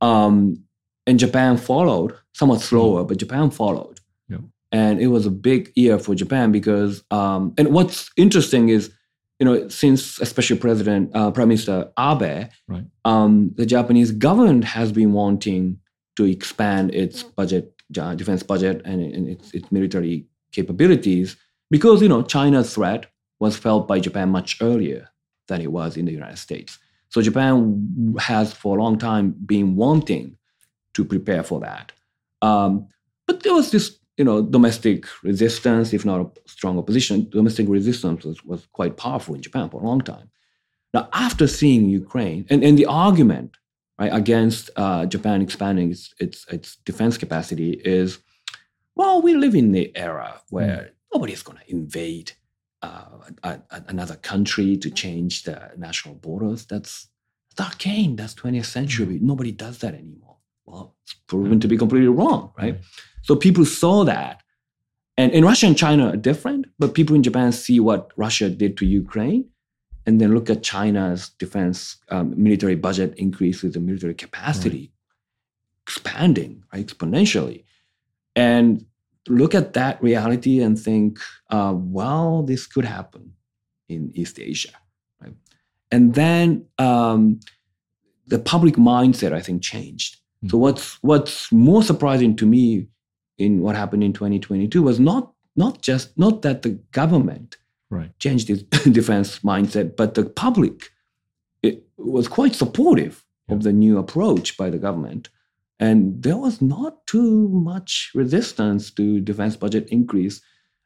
[0.00, 0.64] Um,
[1.06, 3.98] and Japan followed, somewhat slower, but Japan followed.
[4.28, 4.38] Yeah.
[4.72, 8.92] And it was a big year for Japan because, um, and what's interesting is,
[9.38, 12.84] you know, since especially President uh, Prime Minister Abe, Right.
[13.04, 15.78] um, the Japanese government has been wanting
[16.16, 21.36] to expand its budget, defense budget, and, and its, its military capabilities
[21.70, 23.06] because you know China's threat
[23.40, 25.08] was felt by Japan much earlier
[25.46, 26.78] than it was in the United States.
[27.10, 30.36] So Japan has for a long time been wanting
[30.94, 31.92] to prepare for that.
[32.42, 32.88] Um,
[33.26, 37.28] but there was this, you know, domestic resistance, if not a strong opposition.
[37.30, 40.30] Domestic resistance was, was quite powerful in Japan for a long time.
[40.94, 43.56] Now, after seeing Ukraine and, and the argument
[43.98, 48.18] right, against uh, Japan expanding its, its, its defense capacity is,
[48.96, 52.32] well, we live in the era where nobody's going to invade
[52.82, 53.04] uh,
[53.42, 56.66] a, a- another country to change the national borders.
[56.66, 57.08] That's,
[57.56, 58.16] that's arcane.
[58.16, 59.18] That's 20th century.
[59.20, 60.36] Nobody does that anymore.
[60.66, 62.78] Well, it's proven to be completely wrong, right?
[63.22, 64.42] So people saw that.
[65.16, 68.76] And, in Russia and China are different, but people in Japan see what Russia did
[68.76, 69.48] to Ukraine
[70.06, 74.92] and then look at China's defense um, military budget increases and military capacity
[75.88, 77.64] expanding right, exponentially.
[78.36, 78.84] And
[79.28, 81.18] look at that reality and think,
[81.50, 83.32] uh, well, this could happen
[83.88, 84.72] in East Asia.
[85.20, 85.34] Right?
[85.90, 87.40] And then um,
[88.26, 90.16] the public mindset, I think, changed.
[90.48, 92.86] So what's what's more surprising to me
[93.38, 97.56] in what happened in 2022 was not not just not that the government
[97.90, 98.10] Right.
[98.18, 100.90] changed its defense mindset, but the public
[101.62, 105.30] it was quite supportive of the new approach by the government.
[105.80, 110.40] And there was not too much resistance to defense budget increase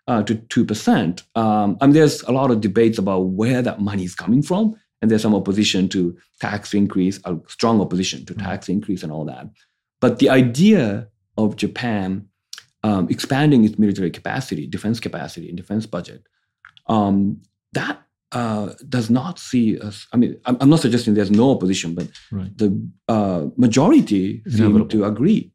[0.06, 1.22] uh, to 2%.
[1.34, 4.76] Um, I mean, there's a lot of debates about where that money is coming from.
[5.00, 9.24] And there's some opposition to tax increase, a strong opposition to tax increase and all
[9.24, 9.46] that.
[10.00, 12.28] But the idea of Japan
[12.84, 16.24] um, expanding its military capacity, defense capacity, and defense budget,
[16.88, 17.40] um,
[17.72, 18.01] that
[18.32, 20.06] uh, does not see us.
[20.12, 22.56] I mean, I'm, I'm not suggesting there's no opposition, but Right.
[22.56, 22.68] the
[23.08, 25.52] uh, majority seem to agree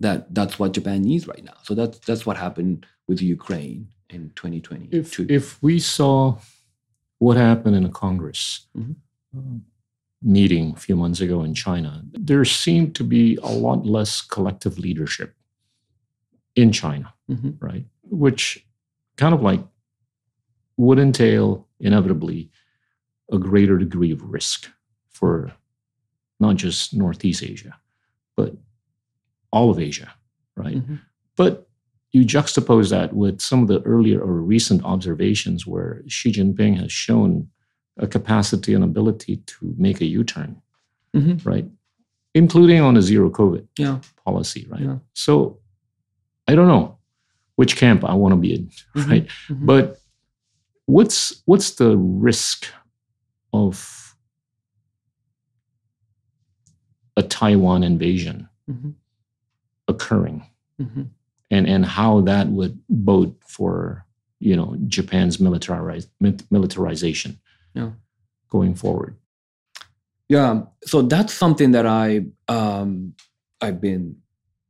[0.00, 1.54] that that's what Japan needs right now.
[1.62, 4.88] So that's that's what happened with Ukraine in 2020.
[4.92, 6.38] If if we saw
[7.18, 8.96] what happened in a Congress Mhm.
[9.36, 9.58] uh,
[10.22, 14.78] meeting a few months ago in China, there seemed to be a lot less collective
[14.78, 15.34] leadership
[16.56, 17.56] in China, Mhm.
[17.60, 17.86] right?
[18.02, 18.66] Which
[19.16, 19.62] kind of like
[20.76, 22.50] would entail inevitably
[23.32, 24.68] a greater degree of risk
[25.10, 25.52] for
[26.40, 27.74] not just Northeast Asia,
[28.36, 28.54] but
[29.50, 30.12] all of Asia,
[30.56, 30.76] right?
[30.76, 31.00] Mhm.
[31.36, 31.68] But
[32.12, 36.92] you juxtapose that with some of the earlier or recent observations where Xi Jinping has
[36.92, 37.48] shown
[37.98, 40.60] a capacity and ability to make a U turn,
[41.14, 41.44] Mhm.
[41.46, 41.68] right?
[42.34, 44.00] Including on a zero COVID Yeah.
[44.24, 44.82] policy, right?
[44.82, 44.98] Yeah.
[45.14, 45.58] So
[46.46, 46.98] I don't know
[47.56, 49.08] which camp I want to be in, Mhm.
[49.08, 49.26] right?
[49.48, 49.66] Mhm.
[49.66, 49.98] But
[50.86, 52.66] what's what's the risk
[53.52, 54.16] of
[57.16, 58.94] a Taiwan invasion Mhm.
[59.88, 60.42] occurring?
[60.80, 61.08] Mhm.
[61.50, 64.04] and and how that would bode for
[64.40, 67.38] you know Japan's militarization
[67.74, 67.92] Yeah.
[68.50, 69.16] going forward.
[70.28, 73.14] Yeah, so that's something that I um,
[73.60, 74.16] I've been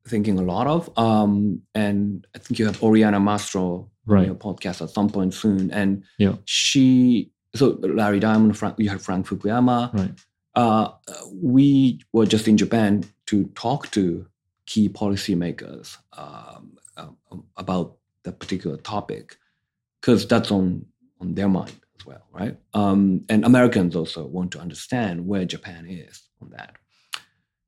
[0.06, 4.26] thinking a lot of, um, and I think you have Oriana Mastro Right.
[4.26, 6.36] your podcast at some point soon, and Yeah.
[6.44, 9.92] she so Larry Diamond, Frank, you have Frank Fukuyama.
[9.94, 10.12] Right.
[10.54, 10.92] Uh,
[11.32, 14.26] we were just in Japan to talk to
[14.66, 17.16] key policymakers um, um,
[17.56, 19.36] about the particular topic
[20.00, 20.84] because that's on
[21.20, 22.56] on their mind as well, right?
[22.74, 26.74] Um, and Americans also want to understand where Japan is on that.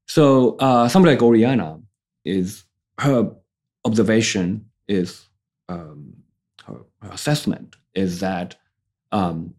[0.06, 1.80] So uh, somebody like Oriana
[2.24, 2.64] is
[2.98, 3.30] her
[3.84, 5.26] observation is
[5.68, 6.14] um,
[7.02, 8.56] assessment is that
[9.12, 9.54] um,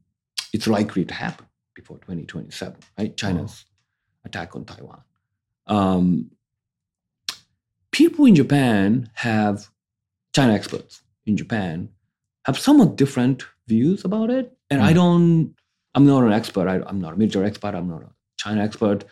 [0.53, 3.15] it's likely to happen before 2027, right?
[3.15, 4.25] China's oh.
[4.25, 5.01] attack on Taiwan.
[5.67, 6.31] Um,
[7.91, 9.69] people in Japan have,
[10.35, 11.89] China experts in Japan
[12.45, 14.55] have somewhat different views about it.
[14.69, 14.85] And mm.
[14.85, 15.55] I don't,
[15.95, 16.67] I'm not an expert.
[16.67, 17.75] I, am not a military expert.
[17.75, 19.05] I'm not a China expert.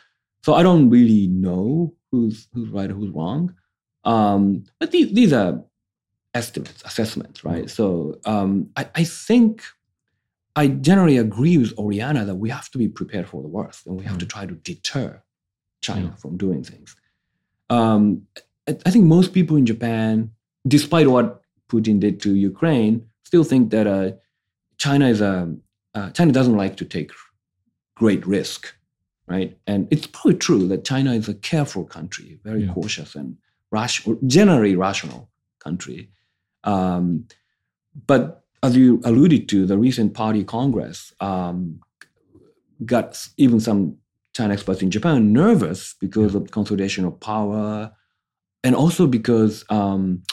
[0.43, 3.53] So I don't really know who's who's right or who's wrong.
[4.03, 5.63] Um, but these, these are
[6.37, 7.69] estimates, assessments, right?
[7.69, 9.63] So um, I, I think
[10.55, 13.97] I generally agree with Oriana that we have to be prepared for the worst and
[13.99, 14.23] we have mm.
[14.23, 15.21] to try to deter
[15.81, 16.19] China mm.
[16.21, 16.95] from doing things.
[17.69, 18.03] Um,
[18.67, 20.31] I, I, think most people in Japan,
[20.67, 24.11] despite what Putin did to Ukraine, still think that uh,
[24.77, 25.53] China is a
[25.93, 27.11] uh, China doesn't like to take
[27.95, 28.73] great risk,
[29.27, 29.57] right?
[29.65, 32.73] And it's probably true that China is a careful country, very yeah.
[32.73, 33.37] cautious and
[33.71, 36.09] rational, generally rational country.
[36.63, 37.27] Um,
[38.05, 41.79] but as you alluded to, the recent party congress um,
[42.85, 43.97] got even some
[44.33, 47.91] China experts in Japan nervous because of consolidation of power,
[48.63, 50.23] and also because um,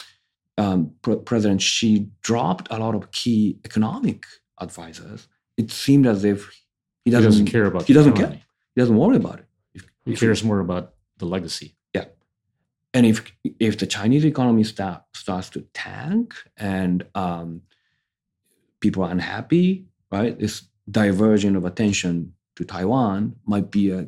[0.57, 0.91] um,
[1.25, 4.25] President Xi dropped a lot of key economic
[4.59, 5.27] advisors.
[5.57, 6.51] It seemed as if
[7.03, 7.83] he doesn't, he doesn't care about.
[7.83, 8.41] He doesn't care.
[8.75, 9.45] He doesn't worry about it.
[9.73, 11.74] If, he cares more about the legacy.
[12.95, 13.29] And if
[13.59, 17.61] if the Chinese economy start, starts to tank and um,
[18.79, 20.39] people are unhappy, right?
[20.39, 24.07] This diversion of attention to Taiwan might be a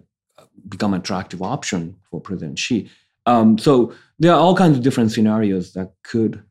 [0.69, 2.89] become an attractive option for President Xi.
[3.25, 6.41] Um, so there are all kinds of different scenarios that could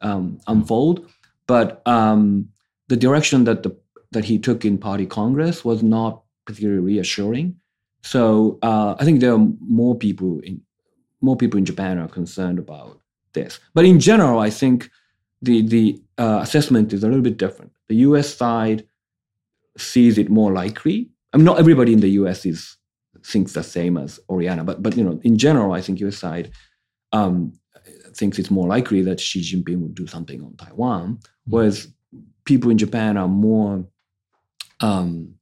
[0.00, 1.06] um, unfold,
[1.46, 2.48] but um,
[2.88, 3.76] the direction that the
[4.12, 7.56] that he took in Party Congress was not particularly reassuring.
[8.02, 10.62] So uh, I think there are more people in
[11.24, 13.00] more people in Japan are concerned about
[13.32, 13.58] this.
[13.72, 14.90] But in general, I think
[15.42, 17.72] the the uh, assessment is a little bit different.
[17.88, 18.34] The U.S.
[18.34, 18.86] side
[19.76, 21.10] sees it more likely.
[21.32, 22.46] I mean, not everybody in the U.S.
[22.46, 22.76] is
[23.24, 26.18] thinks the same as Oriana, but but you know, in general, I think U.S.
[26.18, 26.52] side
[27.12, 27.52] um,
[28.16, 31.50] thinks it's more likely that Xi Jinping would do something on Taiwan, mm-hmm.
[31.50, 31.88] whereas
[32.44, 33.84] people in Japan are more
[34.80, 35.34] um,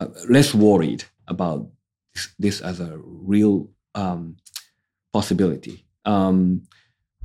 [0.00, 1.68] uh, less worried about
[2.14, 4.36] this, this as a real um,
[5.16, 5.76] possibility.
[6.04, 6.38] Um,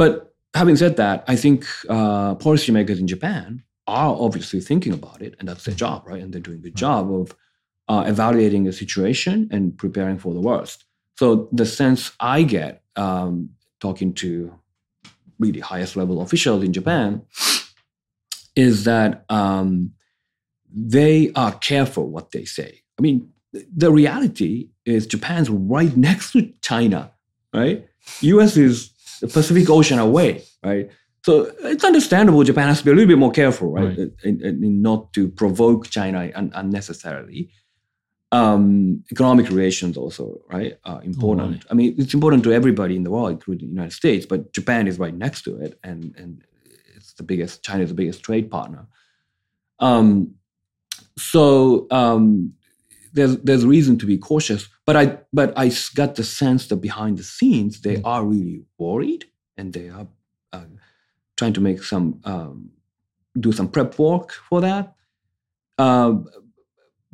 [0.01, 0.11] but
[0.53, 5.45] having said that, I think uh, policymakers in Japan are obviously thinking about it, and
[5.47, 6.21] that's their job, right?
[6.23, 7.35] And they're doing a good job of
[7.91, 10.85] uh, evaluating the situation and preparing for the worst.
[11.19, 13.49] So the sense I get um,
[13.85, 14.29] talking to
[15.43, 17.21] really highest level officials in Japan
[18.55, 19.91] is that um,
[20.73, 22.71] they are careful what they say.
[22.97, 23.17] I mean,
[23.83, 27.11] the reality is Japan's right next to China,
[27.53, 27.87] right?
[28.21, 28.57] U.S.
[28.57, 30.89] is the Pacific Ocean away, right?
[31.23, 33.97] So it's understandable Japan has to be a little bit more careful, right, right.
[33.97, 37.51] In, in, in not to provoke China un- unnecessarily.
[38.31, 41.47] Um, economic relations also, right, are important.
[41.47, 41.65] Oh, right.
[41.69, 44.87] I mean, it's important to everybody in the world, including the United States, but Japan
[44.87, 46.43] is right next to it, and and
[46.95, 47.61] it's the biggest.
[47.61, 48.87] China is the biggest trade partner.
[49.79, 50.35] Um,
[51.17, 52.53] so um,
[53.11, 57.17] there's there's reason to be cautious, but I but I got the sense that behind
[57.17, 58.01] the scenes they mm.
[58.05, 59.25] are really worried
[59.57, 60.07] and they are
[60.53, 60.65] uh,
[61.37, 62.71] trying to make some um,
[63.39, 64.95] do some prep work for that.
[65.77, 66.15] Uh,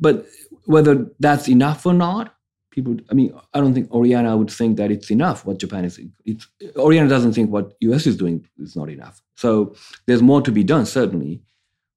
[0.00, 0.26] but
[0.64, 2.34] whether that's enough or not,
[2.70, 2.96] people.
[3.10, 5.44] I mean, I don't think Oriana would think that it's enough.
[5.44, 9.22] What Japan is, it's, Oriana doesn't think what US is doing is not enough.
[9.36, 9.74] So
[10.06, 11.42] there's more to be done, certainly.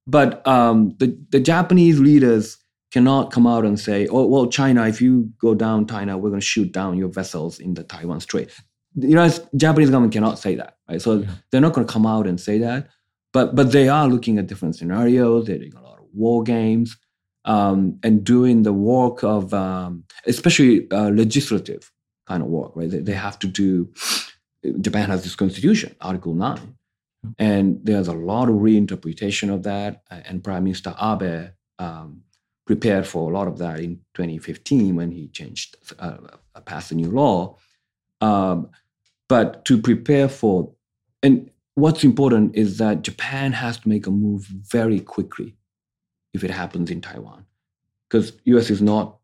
[0.08, 2.58] But um, the the Japanese leaders
[2.92, 6.42] cannot come out and say, "Oh, well, China, if you go down China, we're going
[6.42, 8.50] to shoot down your vessels in the Taiwan Strait."
[8.96, 11.02] The United Japanese government cannot say that, right?
[11.02, 11.30] So yeah.
[11.52, 12.90] they're not going to come out and say that.
[13.34, 15.48] But but they are looking at different scenarios.
[15.48, 16.98] They're doing a lot of war games
[17.46, 21.92] um, and doing the work of, um, especially uh, legislative
[22.28, 22.90] kind of work, right?
[22.90, 23.92] They, they have to do.
[24.82, 26.76] Japan has this constitution, Article Nine,
[27.40, 30.04] and there's a lot of reinterpretation of that.
[30.10, 32.22] And Prime Minister Abe um,
[32.66, 36.18] prepared for a lot of that in 2015 when he changed, uh,
[36.66, 37.58] passed a new law.
[38.22, 38.70] Um,
[39.28, 40.72] but to prepare for,
[41.24, 45.56] and what's important is that Japan has to make a move very quickly
[46.34, 47.46] if it happens in Taiwan,
[48.08, 48.70] because U.S.
[48.70, 49.18] is not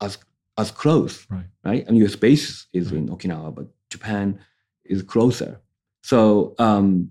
[0.00, 0.18] as
[0.58, 1.46] as close, right?
[1.64, 1.86] right?
[1.86, 2.14] And U.S.
[2.14, 2.98] base is right.
[2.98, 4.38] in Okinawa, but Japan
[4.84, 5.60] is closer.
[6.02, 7.10] So um,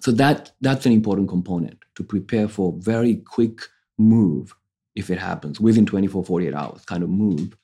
[0.00, 3.60] so that that's an important component to prepare for very quick
[3.98, 4.54] move
[4.94, 7.56] if it happens within 24, 48 hours kind of move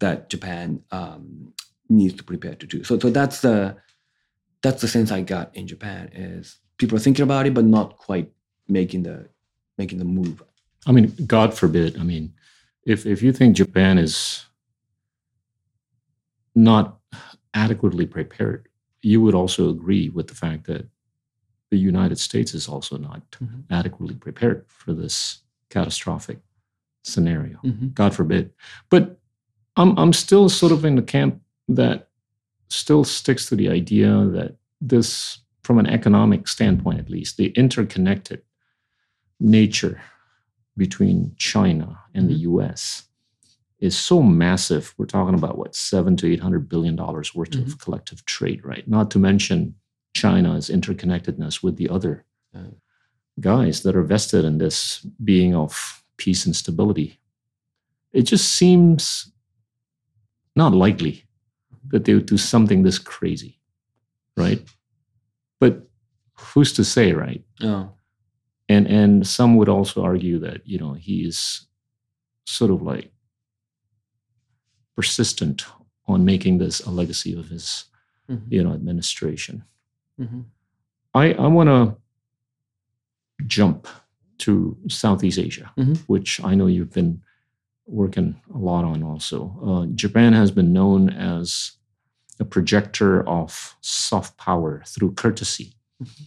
[0.00, 1.52] that Japan um,
[1.88, 2.84] needs to prepare to do.
[2.84, 3.76] So, so that's the
[4.62, 7.98] that's the sense I got in Japan is people are thinking about it, but not
[7.98, 8.32] quite
[8.66, 9.28] making the
[9.78, 10.42] making the move.
[10.86, 11.98] I mean, God forbid.
[11.98, 12.32] I mean,
[12.84, 14.44] if if you think Japan is
[16.54, 16.98] not
[17.52, 18.68] adequately prepared,
[19.02, 20.88] you would also agree with the fact that
[21.70, 23.60] the United States is also not mm-hmm.
[23.70, 26.38] adequately prepared for this catastrophic
[27.04, 27.58] scenario.
[27.64, 27.88] Mm-hmm.
[27.94, 28.52] God forbid.
[28.90, 29.18] But
[29.76, 32.08] I'm I'm still sort of in the camp that
[32.68, 38.42] still sticks to the idea that this, from an economic standpoint at least, the interconnected
[39.40, 40.00] nature
[40.76, 42.58] between China and the mm-hmm.
[42.60, 43.04] US
[43.78, 44.94] is so massive.
[44.98, 47.66] We're talking about what seven to eight hundred billion dollars worth mm-hmm.
[47.66, 48.86] of collective trade, right?
[48.88, 49.74] Not to mention
[50.14, 52.24] China's interconnectedness with the other
[53.40, 57.18] guys that are vested in this being of peace and stability.
[58.12, 59.32] It just seems
[60.56, 61.24] not likely
[61.88, 63.58] that they would do something this crazy,
[64.36, 64.62] right?
[65.60, 65.88] But
[66.34, 67.42] who's to say, right?
[67.62, 67.90] Oh.
[68.68, 71.66] And and some would also argue that you know he is
[72.46, 73.10] sort of like
[74.96, 75.66] persistent
[76.06, 77.84] on making this a legacy of his
[78.30, 78.52] mm-hmm.
[78.52, 79.64] you know administration.
[80.20, 80.40] Mm-hmm.
[81.14, 81.96] I I want to
[83.46, 83.86] jump
[84.44, 85.94] to Southeast Asia, mm-hmm.
[86.06, 87.22] which I know you've been
[87.86, 89.38] working a lot on also.
[89.62, 91.72] Uh, Japan has been known as
[92.40, 96.24] a projector of soft power through courtesy, mm-hmm.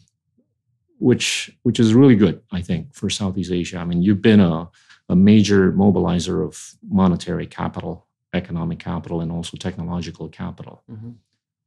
[1.00, 3.78] which which is really good, I think, for Southeast Asia.
[3.80, 4.70] I mean, you've been a,
[5.10, 10.84] a major mobilizer of monetary capital, economic capital, and also technological capital.
[10.90, 11.12] Mm-hmm.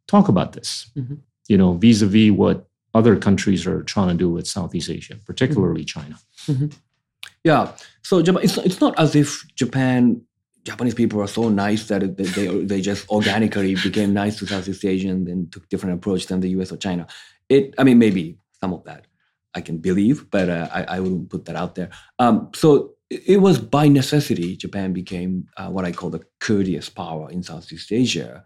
[0.07, 0.91] Talk about this.
[0.97, 1.17] Mm-hmm.
[1.49, 6.01] You know, vis-a-vis what other countries are trying to do with Southeast Asia, particularly mm-hmm.
[6.01, 6.19] China.
[6.47, 6.67] Mm-hmm.
[7.45, 7.73] Yeah.
[8.03, 10.23] So Japan, it's, it's not as if Japan,
[10.65, 14.85] Japanese people are so nice that they, they, they just organically became nice to Southeast
[14.85, 17.07] Asians and took different approach than the US or China.
[17.49, 19.07] It, I mean, maybe some of that
[19.55, 21.91] I can believe, but uh, I, I wouldn't put that out there.
[22.19, 27.29] Um, so it was by necessity Japan became uh, what I call the courteous power
[27.31, 28.45] in Southeast Asia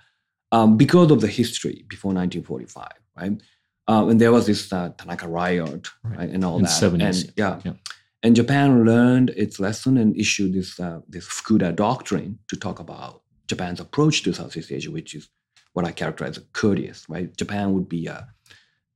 [0.52, 3.42] um, because of the history before 1945, right?
[3.86, 6.18] Um, and there was this uh, Tanaka riot right.
[6.18, 6.70] Right, and all in that.
[6.70, 7.24] 70s.
[7.24, 7.60] And, yeah.
[7.64, 7.72] yeah.
[8.22, 13.22] And Japan learned its lesson and issued this uh, this Fukuda doctrine to talk about
[13.48, 15.28] Japan's approach to Southeast Asia, which is
[15.74, 17.04] what I characterize as courteous.
[17.08, 18.26] Right, Japan would be a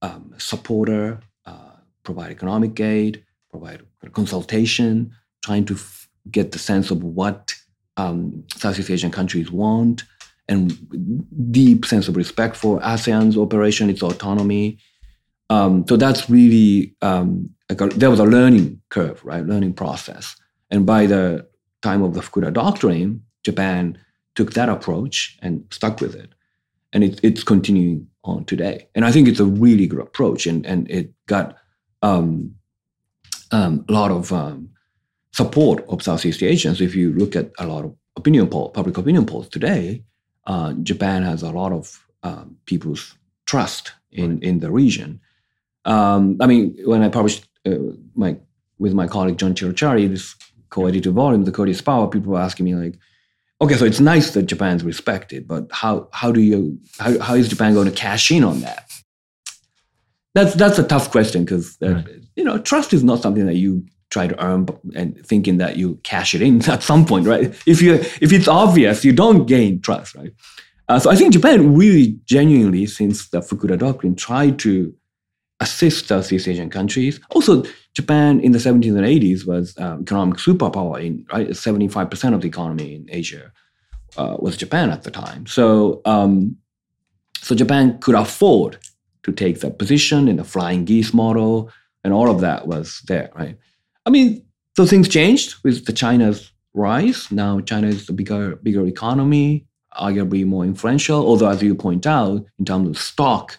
[0.00, 3.82] um, supporter, uh, provide economic aid, provide
[4.12, 5.12] consultation,
[5.44, 7.54] trying to f- get the sense of what
[7.98, 10.04] um, Southeast Asian countries want,
[10.48, 14.78] and deep sense of respect for ASEAN's operation, its autonomy.
[15.50, 19.44] Um, so that's really um, like a, there was a learning curve, right?
[19.44, 20.36] Learning process.
[20.70, 21.46] And by the
[21.82, 23.98] time of the Fukuda Doctrine, Japan
[24.34, 26.32] took that approach and stuck with it.
[26.92, 28.88] And it, it's continuing on today.
[28.94, 30.46] And I think it's a really good approach.
[30.46, 31.56] And, and it got
[32.02, 32.54] um,
[33.50, 34.70] um, a lot of um,
[35.32, 36.80] support of Southeast Asians.
[36.80, 40.04] If you look at a lot of opinion poll, public opinion polls today,
[40.48, 43.14] uh, Japan has a lot of um, people's
[43.46, 44.42] trust in, right.
[44.42, 45.20] in the region.
[45.84, 47.76] Um, I mean, when I published uh,
[48.14, 48.36] my
[48.78, 50.34] with my colleague John Ciorciari, this
[50.70, 52.94] co-edited volume, The Courteous Power, people were asking me like,
[53.60, 57.48] okay, so it's nice that Japan's respected, but how how do you how, how is
[57.48, 58.90] Japan going to cash in on that?
[60.34, 62.06] That's that's a tough question because uh, right.
[62.36, 65.96] you know trust is not something that you try to earn and thinking that you
[66.02, 67.54] cash it in at some point, right?
[67.66, 70.32] If you if it's obvious, you don't gain trust, right?
[70.88, 74.94] Uh, so I think Japan really genuinely, since the Fukuda Doctrine, tried to
[75.60, 77.20] assist Southeast Asian countries.
[77.30, 81.04] Also, Japan in the 70s and 80s was um, economic superpower.
[81.04, 83.52] In right, 75% of the economy in Asia
[84.16, 85.46] uh, was Japan at the time.
[85.46, 86.56] So, um,
[87.40, 88.78] so Japan could afford
[89.24, 91.70] to take that position in the flying geese model,
[92.02, 93.58] and all of that was there, right?
[94.08, 94.42] I mean,
[94.74, 97.30] so things changed with the China's rise.
[97.30, 99.66] Now China is a bigger, bigger economy,
[100.00, 101.26] arguably more influential.
[101.26, 103.58] Although, as you point out, in terms of stock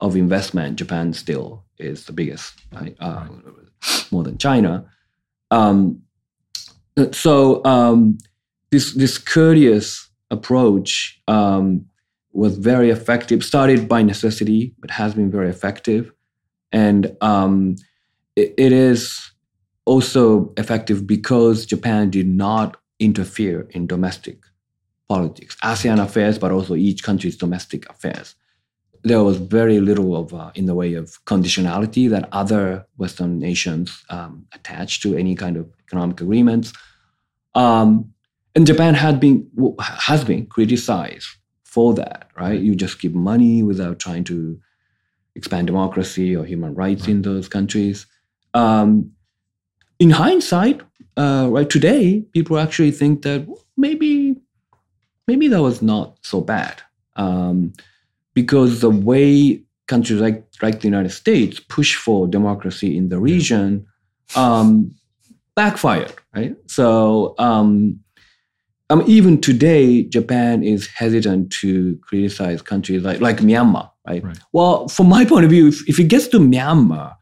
[0.00, 2.96] of investment, Japan still is the biggest, right?
[2.98, 3.26] Uh,
[4.10, 4.86] more than China.
[5.50, 6.00] Um,
[7.12, 8.16] so um,
[8.70, 11.84] this this courteous approach um,
[12.32, 13.44] was very effective.
[13.44, 16.10] Started by necessity, but has been very effective,
[16.72, 17.76] and um,
[18.34, 19.29] it, it is
[19.92, 22.68] also effective because Japan did not
[22.98, 24.38] interfere in domestic
[25.08, 28.36] politics, ASEAN affairs, but also each country's domestic affairs
[29.02, 34.04] there was very little of uh, in the way of conditionality that other Western nations
[34.10, 36.72] um, attached to any kind of economic agreements.
[37.54, 38.12] Um,
[38.54, 41.28] and Japan had been has been criticized
[41.64, 42.60] for that, right?
[42.60, 44.60] You just give money without trying to
[45.34, 47.10] expand democracy or human rights right.
[47.10, 48.06] in those countries.
[48.52, 49.12] Um,
[50.00, 50.80] in hindsight,
[51.16, 53.46] uh, right today, people actually think that
[53.76, 54.34] maybe
[55.28, 56.82] maybe that was not so bad
[57.16, 57.72] um,
[58.34, 63.86] because the way countries like like the United States push for democracy in the region
[64.34, 64.92] um,
[65.54, 66.56] backfired, right?
[66.66, 68.00] So um,
[68.88, 74.24] um, even today, Japan is hesitant to criticize countries like like Myanmar, right?
[74.24, 74.38] right.
[74.52, 77.16] Well, from my point of view, if, if it gets to Myanmar,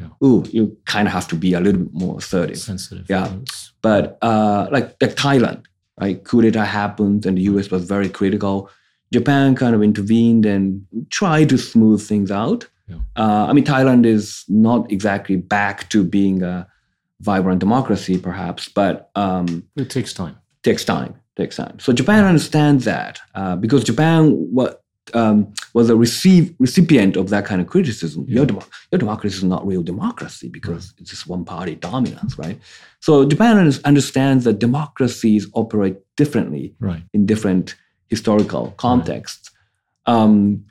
[0.00, 0.08] yeah.
[0.26, 2.58] ooh, you kind of have to be a little bit more assertive.
[2.58, 3.06] Sensitive.
[3.08, 3.32] Yeah.
[3.82, 5.64] But uh, like, like Thailand,
[6.00, 6.22] right?
[6.24, 8.70] Coup d'etat happened and the US was very critical.
[9.12, 12.68] Japan kind of intervened and tried to smooth things out.
[12.88, 12.96] Yeah.
[13.16, 16.66] Uh, I mean, Thailand is not exactly back to being a
[17.20, 20.36] vibrant democracy, perhaps, but um, it takes time.
[20.62, 21.14] Takes time.
[21.36, 21.78] Takes time.
[21.78, 24.79] So Japan understands that uh, because Japan what
[25.14, 28.24] um, was a receive, recipient of that kind of criticism.
[28.28, 28.36] Yeah.
[28.36, 31.00] Your, dem- your democracy is not real democracy because right.
[31.00, 32.58] it's just one party dominance, right?
[33.00, 37.02] So Japan understands that democracies operate differently right.
[37.12, 37.74] in different
[38.08, 39.50] historical contexts.
[40.06, 40.14] Right.
[40.14, 40.64] Um,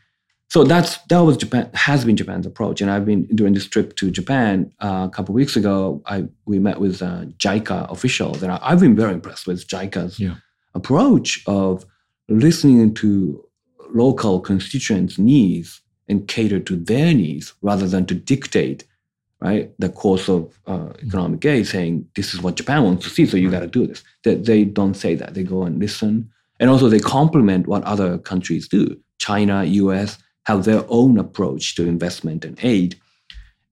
[0.50, 3.96] so that's that was Japan has been Japan's approach, and I've been doing this trip
[3.98, 6.02] to Japan uh, a couple of weeks ago.
[6.08, 10.20] I we met with uh, JICA officials, and I, have been very impressed with JICA's
[10.20, 10.36] yeah.
[10.74, 11.86] approach of
[12.30, 13.46] listening to
[13.94, 18.84] local constituents' needs and cater to their needs rather than to dictate
[19.42, 23.26] right the course of uh, economic aid saying this is what japan wants to see
[23.26, 24.04] so you got to do this.
[24.24, 25.34] They, they don't say that.
[25.34, 26.30] They go and listen.
[26.60, 29.00] And also they complement what other countries do.
[29.20, 33.00] China us have their own approach to investment and aid.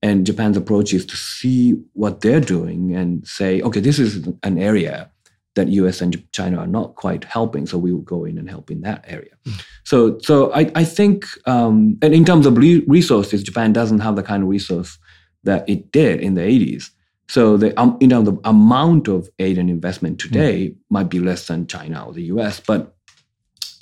[0.02, 4.58] And japan's approach is to see what they're doing and say okay this is an
[4.60, 5.10] area
[5.58, 7.68] that US and China are not quite helping.
[7.68, 9.32] So we will go in and help in that area.
[9.46, 9.62] Mm.
[9.84, 14.24] So, so I, I think, um, and in terms of resources, Japan doesn't have the
[14.24, 14.98] kind of resource
[15.44, 16.92] that it did in the 80s.
[17.30, 20.76] So the um, you know the amount of aid and investment today mm.
[20.90, 22.96] might be less than China or the US, but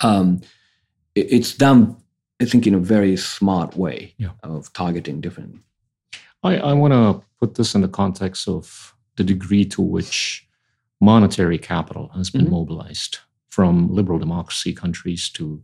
[0.00, 0.40] um,
[1.14, 1.96] it, it's done,
[2.40, 4.30] I think, in a very smart way yeah.
[4.42, 5.60] of targeting different.
[6.42, 10.45] I, I want to put this in the context of the degree to which
[11.00, 12.52] monetary capital has been mm-hmm.
[12.52, 13.18] mobilized
[13.50, 15.62] from liberal democracy countries to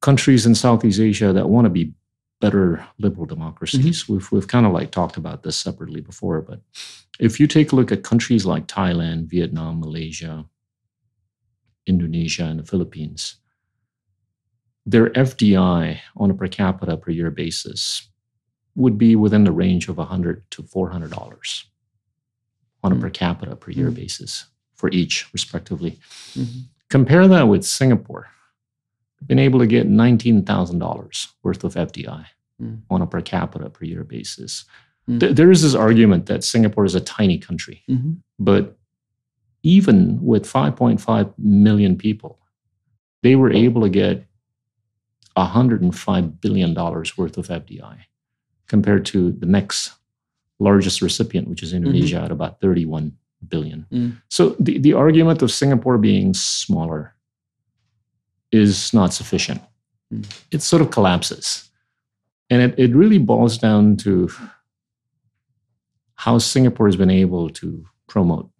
[0.00, 1.92] countries in Southeast Asia that want to be
[2.40, 4.04] better liberal democracies.
[4.04, 4.12] Mm-hmm.
[4.12, 6.60] We've, we've kind of like talked about this separately before, but
[7.18, 10.44] if you take a look at countries like Thailand, Vietnam, Malaysia,
[11.86, 13.36] Indonesia, and the Philippines,
[14.86, 18.08] their FDI on a per capita per year basis
[18.74, 21.64] would be within the range of 100 to 400 dollars
[22.88, 23.04] on a mm-hmm.
[23.04, 23.96] per capita per year mm-hmm.
[23.96, 25.98] basis for each, respectively.
[26.34, 26.60] Mm-hmm.
[26.88, 28.30] Compare that with Singapore.
[29.26, 32.24] Been able to get $19,000 worth of FDI
[32.62, 32.80] mm.
[32.88, 34.64] on a per capita per year basis.
[35.08, 35.20] Mm.
[35.20, 38.12] Th- there is this argument that Singapore is a tiny country, mm-hmm.
[38.38, 38.78] but
[39.64, 42.38] even with 5.5 million people,
[43.22, 44.24] they were able to get
[45.36, 47.98] $105 billion worth of FDI
[48.68, 49.97] compared to the next
[50.58, 52.24] largest recipient, which is Indonesia, mm-hmm.
[52.24, 53.12] at about 31
[53.48, 53.86] billion.
[53.92, 54.20] Mm.
[54.28, 57.14] So the, the argument of Singapore being smaller
[58.50, 59.60] is not sufficient.
[60.12, 60.26] Mm.
[60.50, 61.68] It sort of collapses.
[62.50, 64.30] And it, it really boils down to
[66.14, 68.50] how Singapore has been able to promote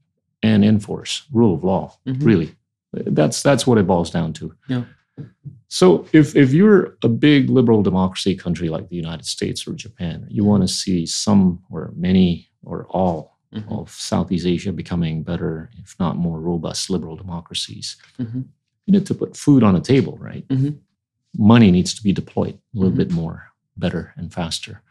[0.42, 2.24] and enforce rule of law, mm-hmm.
[2.24, 2.54] really.
[2.92, 4.54] That's that's what it boils down to.
[4.68, 4.84] Yeah.
[5.68, 10.26] So if if you're a big liberal democracy country like the United States or Japan,
[10.30, 13.72] you want to see some or many or all mm-hmm.
[13.72, 17.96] of Southeast Asia becoming better, if not more robust liberal democracies.
[18.18, 18.42] Mm-hmm.
[18.86, 20.46] You need to put food on the table, right?
[20.48, 20.70] Mm-hmm.
[21.36, 22.98] Money needs to be deployed a little mm-hmm.
[22.98, 24.82] bit more, better and faster,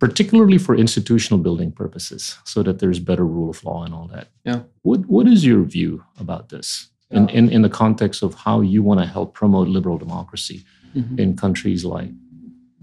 [0.00, 4.28] particularly for institutional building purposes, so that there's better rule of law and all that.
[4.44, 4.62] Yeah.
[4.82, 6.88] What What is your view about this?
[7.10, 11.18] In, in, in the context of how you want to help promote liberal democracy mm-hmm.
[11.18, 12.10] in countries like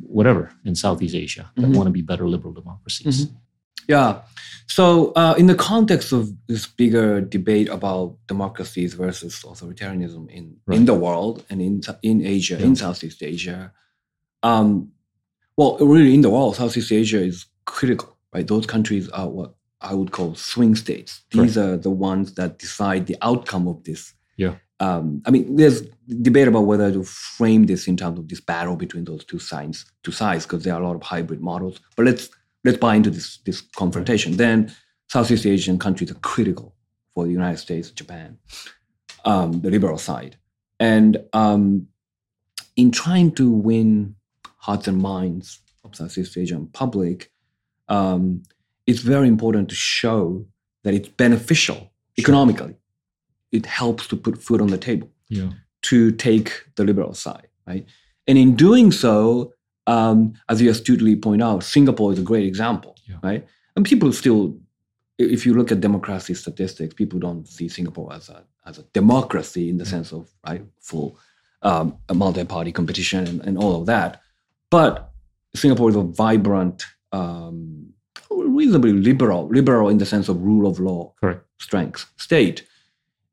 [0.01, 1.73] whatever in Southeast Asia that mm-hmm.
[1.73, 3.26] want to be better liberal democracies.
[3.26, 3.36] Mm-hmm.
[3.88, 4.21] Yeah.
[4.67, 10.78] So, uh, in the context of this bigger debate about democracies versus authoritarianism in, right.
[10.78, 12.65] in the world and in in Asia, yeah.
[12.65, 13.71] in Southeast Asia,
[14.41, 14.91] um,
[15.55, 18.47] well, really in the world, Southeast Asia is critical, right?
[18.47, 21.21] Those countries are what I would call swing states.
[21.32, 21.63] These right.
[21.63, 24.55] are the ones that decide the outcome of this yeah.
[24.80, 25.84] Um, I mean, there's
[26.21, 29.86] debate about whether to frame this in terms of this battle between those two sides,
[30.03, 31.80] two sides, because there are a lot of hybrid models.
[31.95, 32.30] But let's
[32.63, 34.34] let's buy into this this confrontation.
[34.34, 34.38] Right.
[34.38, 34.76] Then
[35.07, 36.76] Southeast Asian countries are critical
[37.13, 38.38] for the United States, Japan,
[39.23, 40.36] um, the liberal side,
[40.80, 41.88] and um,
[42.76, 44.15] in trying to win
[44.57, 47.32] hearts and minds of Southeast Asian public,
[47.88, 48.43] um,
[48.88, 50.45] it's very important to show
[50.83, 51.89] that it's beneficial sure.
[52.17, 52.75] economically.
[53.51, 55.09] It helps to put food on the table.
[55.29, 55.49] Yeah.
[55.83, 57.86] To take the liberal side, right?
[58.27, 59.53] And in doing so,
[59.88, 63.17] um, as you astutely point out, Singapore is a great example, yeah.
[63.21, 63.47] right?
[63.75, 64.57] And people still,
[65.19, 69.69] if you look at democracy statistics, people don't see Singapore as a as a democracy
[69.69, 69.91] in the yeah.
[69.91, 71.19] sense of right full
[71.61, 74.21] um, multi-party competition and, and, all of that.
[74.69, 75.11] But
[75.55, 77.93] Singapore is a vibrant, um,
[78.32, 81.45] reasonably liberal, liberal in the sense of rule of law, Correct.
[81.59, 82.65] strength state.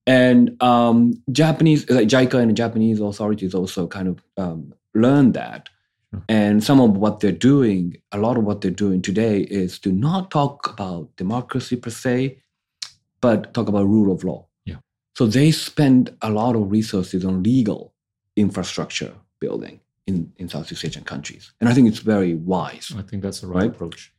[0.07, 5.68] And um, Japanese, like JICA and Japanese authorities also kind of um, learned that.
[6.28, 9.90] And some of what they're doing, a lot of what they're doing today is to
[9.90, 12.38] not talk about democracy per se,
[13.22, 14.47] but talk about rule of law.
[14.66, 14.76] Yeah.
[15.16, 17.95] So they spend a lot of resources on legal
[18.36, 21.53] infrastructure building in, in Southeast Asian countries.
[21.61, 22.93] And I think it's very wise.
[22.97, 23.70] I think that's the right, right?
[23.70, 24.12] approach.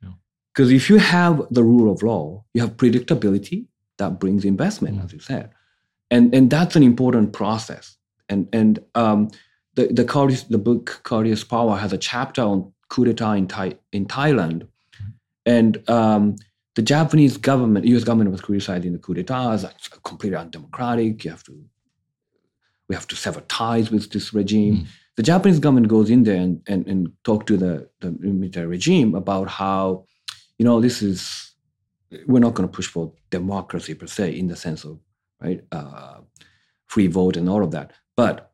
[0.53, 3.65] Because if you have the rule of law, you have predictability
[3.97, 5.05] that brings investment, mm.
[5.05, 5.49] as you said.
[6.11, 7.97] And, and that's an important process.
[8.29, 9.29] And, and um,
[9.75, 14.05] the, the, the book Courteous Power has a chapter on coup d'etat in, Thai, in
[14.05, 14.67] Thailand.
[15.45, 16.35] And um,
[16.75, 19.65] the Japanese government, US government was criticizing the coup d'etat as
[20.03, 21.23] completely undemocratic.
[21.23, 21.65] You have to
[22.87, 24.77] we have to sever ties with this regime.
[24.77, 24.87] Mm.
[25.15, 29.15] The Japanese government goes in there and, and, and talk to the, the military regime
[29.15, 30.05] about how,
[30.57, 31.51] you know, this is,
[32.27, 34.99] we're not going to push for democracy per se in the sense of,
[35.41, 36.19] right, uh,
[36.87, 37.91] free vote and all of that.
[38.15, 38.51] But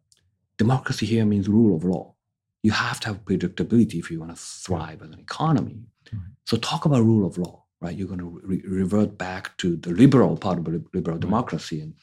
[0.57, 2.15] democracy here means rule of law.
[2.63, 5.79] You have to have predictability if you want to thrive as an economy.
[6.13, 6.21] Mm.
[6.45, 7.95] So talk about rule of law, right?
[7.95, 11.93] You're going to re- revert back to the liberal part of liberal democracy and,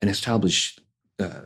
[0.00, 0.78] and establish
[1.18, 1.40] uh,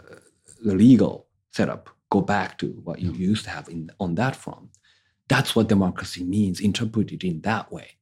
[0.65, 4.71] the legal setup go back to what you used to have in, on that front.
[5.29, 7.99] That's what democracy means, interpreted in that way, right?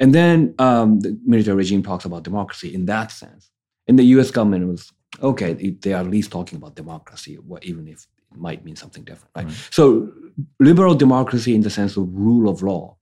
[0.00, 3.50] And then um, the military regime talks about democracy in that sense.
[3.86, 4.30] And the U.S.
[4.30, 4.92] government was
[5.22, 9.30] okay; they are at least talking about democracy, even if it might mean something different,
[9.36, 9.46] right?
[9.46, 9.68] right?
[9.70, 10.10] So,
[10.58, 12.96] liberal democracy, in the sense of rule of law,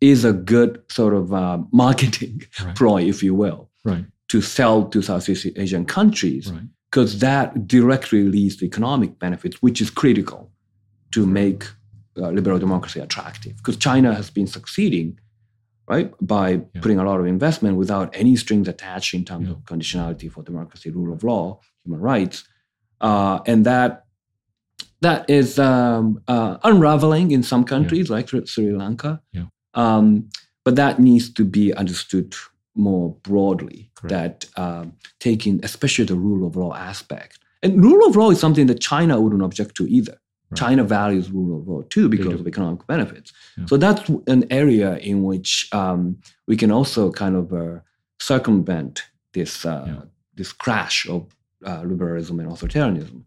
[0.00, 2.74] is a good sort of uh, marketing right.
[2.74, 4.04] ploy, if you will, right.
[4.28, 6.50] to sell to Southeast Asian countries.
[6.90, 10.52] Because that directly leads to economic benefits, which is critical
[11.10, 11.64] to make
[12.16, 13.56] uh, liberal democracy attractive.
[13.56, 15.18] Because China has been succeeding,
[15.86, 16.80] right, by yeah.
[16.80, 19.54] putting a lot of investment without any strings attached in terms yeah.
[19.54, 22.44] of conditionality for democracy, rule of law, human rights,
[23.00, 24.04] uh, and that
[25.00, 28.16] that is um, uh, unraveling in some countries yeah.
[28.16, 29.20] like Sri Lanka.
[29.74, 30.30] Um,
[30.64, 32.34] but that needs to be understood
[32.74, 34.10] more broadly Correct.
[34.10, 38.66] that um, taking especially the rule of law aspect and rule of law is something
[38.66, 40.18] that china wouldn't object to either
[40.50, 40.58] right.
[40.58, 43.66] china values rule of law too because of economic benefits yeah.
[43.66, 47.78] so that's an area in which um, we can also kind of uh,
[48.18, 50.00] circumvent this uh, yeah.
[50.34, 51.34] this crash of
[51.66, 53.22] uh, liberalism and authoritarianism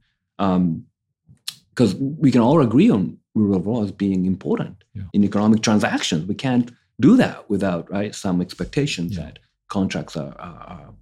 [1.70, 5.04] because um, we can all agree on rule of law as being important yeah.
[5.14, 10.94] in economic transactions we can't do that without right some expectations that contracts are, are,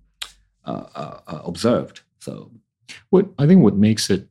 [0.66, 2.02] are, are, observed.
[2.20, 2.52] So,
[3.10, 4.28] what I think what makes it,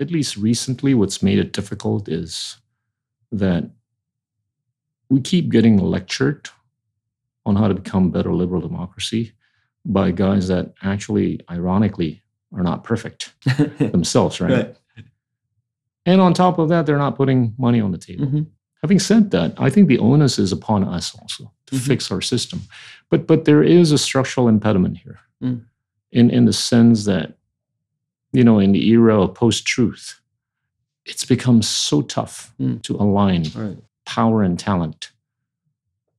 [0.00, 2.58] at least recently, what's made it difficult is
[3.32, 3.70] that
[5.08, 6.48] we keep getting lectured
[7.46, 9.32] on how to become better liberal democracy
[9.84, 12.22] by guys that actually, ironically,
[12.54, 13.32] are not perfect
[13.78, 14.50] themselves, right?
[14.50, 14.76] right?
[16.06, 18.26] And on top of that, they're not putting money on the table.
[18.26, 18.42] Mm-hmm.
[18.82, 21.84] Having said that, I think the onus is upon us also to mm-hmm.
[21.84, 22.62] fix our system.
[23.10, 25.62] But but there is a structural impediment here, mm.
[26.12, 27.37] in in the sense that,
[28.32, 30.20] you know, in the era of post-truth,
[31.06, 32.80] it's become so tough mm.
[32.82, 33.78] to align right.
[34.04, 35.10] power and talent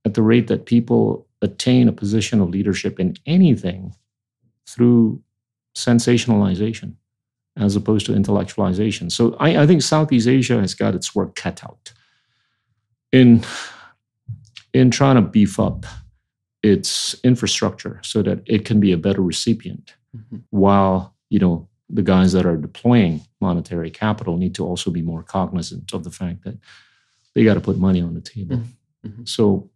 [0.04, 3.94] at the rate that people attain a position of leadership in anything
[4.66, 5.22] through
[5.76, 6.94] sensationalization
[7.56, 9.10] as opposed to intellectualization.
[9.10, 11.92] So I, I think Southeast Asia has got its work cut out
[13.12, 13.44] in
[14.72, 15.84] in trying to beef up
[16.62, 20.38] its infrastructure so that it can be a better recipient mm-hmm.
[20.50, 25.22] while you know the guys that are deploying monetary capital need to also be more
[25.22, 26.58] cognizant of the fact that
[27.34, 29.08] they got to put money on the table mm-hmm.
[29.08, 29.24] mm-hmm.
[29.24, 29.70] so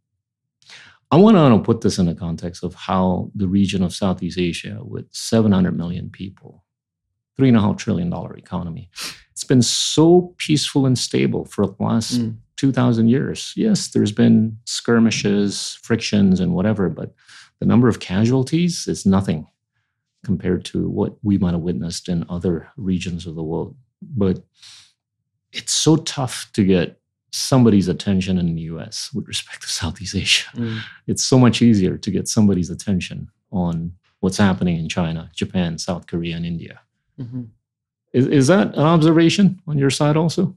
[1.10, 4.78] i want to put this in the context of how the region of southeast asia
[4.82, 6.64] with 700 million people
[7.36, 8.90] three and a half trillion dollar economy
[9.32, 12.36] it's been so peaceful and stable for the last mm.
[12.56, 13.52] 2000 years.
[13.56, 17.14] Yes, there's been skirmishes, frictions, and whatever, but
[17.60, 19.46] the number of casualties is nothing
[20.24, 23.76] compared to what we might have witnessed in other regions of the world.
[24.02, 24.42] But
[25.52, 27.00] it's so tough to get
[27.30, 30.48] somebody's attention in the US with respect to Southeast Asia.
[30.54, 30.80] Mm.
[31.06, 36.06] It's so much easier to get somebody's attention on what's happening in China, Japan, South
[36.06, 36.80] Korea, and India.
[37.20, 37.44] Mm-hmm.
[38.12, 40.56] Is, is that an observation on your side also?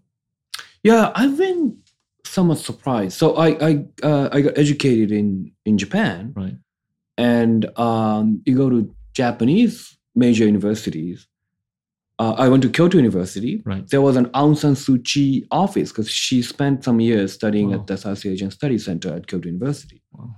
[0.84, 1.80] Yeah, I've been
[2.24, 3.18] somewhat surprised.
[3.18, 6.56] So I I, uh, I got educated in in Japan, right?
[7.18, 11.28] And um, you go to Japanese major universities.
[12.20, 13.62] Uh, I went to Kyoto University.
[13.66, 13.88] Right.
[13.90, 17.78] There was an Aung San Suu Kyi office because she spent some years studying wow.
[17.78, 20.02] at the South Asian Studies Center at Kyoto University.
[20.12, 20.36] Wow.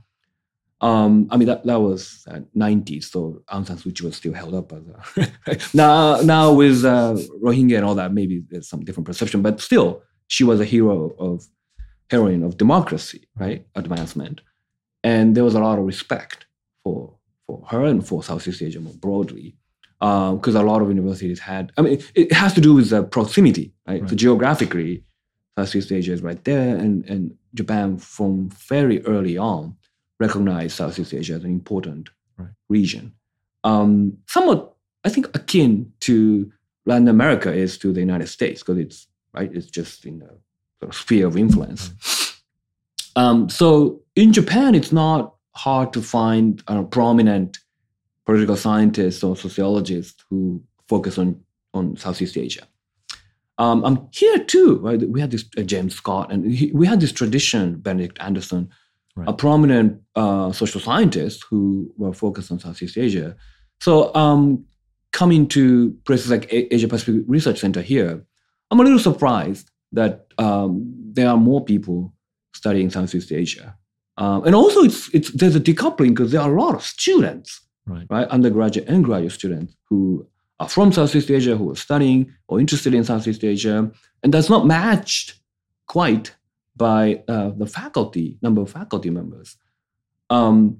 [0.81, 4.31] Um, I mean that that was uh, 90s, so Aung San Suu Kyi was still
[4.33, 8.13] held up as a now now with uh, Rohingya and all that.
[8.13, 9.89] Maybe there's some different perception, but still,
[10.27, 11.45] she was a hero of
[12.09, 13.65] heroine of democracy, right?
[13.75, 14.39] Advancement,
[15.03, 16.45] and there was a lot of respect
[16.85, 17.18] for
[17.49, 19.55] for her and for Southeast Asia more broadly,
[19.99, 21.71] because um, a lot of universities had.
[21.77, 24.01] I mean, it has to do with the proximity, right?
[24.01, 24.09] right.
[24.09, 25.03] So geographically,
[25.57, 29.75] Southeast Asia is right there, and and Japan from very early on
[30.19, 32.49] recognized Southeast Asia as an important right.
[32.67, 33.13] region.
[33.63, 36.51] Um, somewhat, I think, akin to
[36.85, 39.51] Latin America is to the United States because it's right.
[39.53, 40.31] It's just in the
[40.79, 41.93] sort of sphere of influence.
[43.15, 45.33] Um, so in Japan, it's not
[45.63, 47.59] hard to find a prominent
[48.25, 51.27] political scientists or sociologists who focus on,
[51.73, 52.65] on Southeast Asia.
[53.57, 55.01] Um, um, here too, right?
[55.15, 57.75] We had this uh, James Scott, and he, we had this tradition.
[57.75, 58.69] Benedict Anderson,
[59.17, 59.27] right.
[59.27, 63.35] a prominent uh, social scientist who were focused on Southeast Asia.
[63.81, 64.63] So, um,
[65.11, 68.23] coming to places like Asia Pacific Research Center here,
[68.71, 72.13] I'm a little surprised that um, there are more people
[72.53, 73.75] studying Southeast Asia.
[74.19, 77.61] Um, and also, it's, it's, there's a decoupling because there are a lot of students,
[77.87, 78.05] right.
[78.09, 80.27] right, undergraduate and graduate students who
[80.59, 83.89] are from Southeast Asia, who are studying or interested in Southeast Asia,
[84.21, 85.35] and that's not matched
[85.87, 86.35] quite
[86.75, 89.55] by uh, the faculty number of faculty members.
[90.29, 90.79] Um,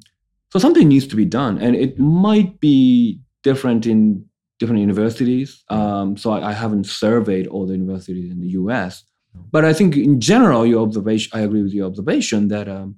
[0.51, 4.25] so something needs to be done, and it might be different in
[4.59, 5.63] different universities.
[5.69, 9.05] Um, so I, I, haven't surveyed all the universities in the U.S.,
[9.51, 12.97] but I think in general, your observation, I agree with your observation that um,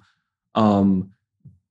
[0.54, 1.10] um,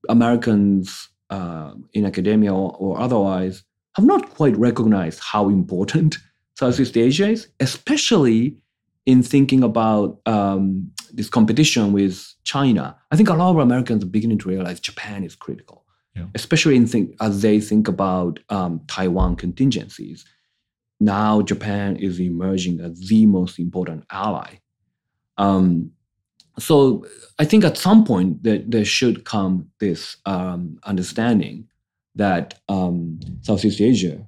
[0.10, 3.64] Americans uh, in academia or, or, otherwise
[3.96, 6.18] have not quite recognized how important
[6.56, 8.58] Southeast Asia is, especially
[9.06, 12.96] in thinking about um, this competition with China.
[13.12, 16.26] I think a lot of Americans are beginning to realize Japan is critical, yeah.
[16.36, 20.26] especially in think, as they think about um, Taiwan contingencies.
[21.00, 24.60] Now Japan is emerging as the most important ally.
[25.38, 25.92] Um,
[26.60, 27.06] so
[27.40, 31.68] I think at some point there, there should come this um, understanding
[32.16, 34.28] that um, Southeast Asia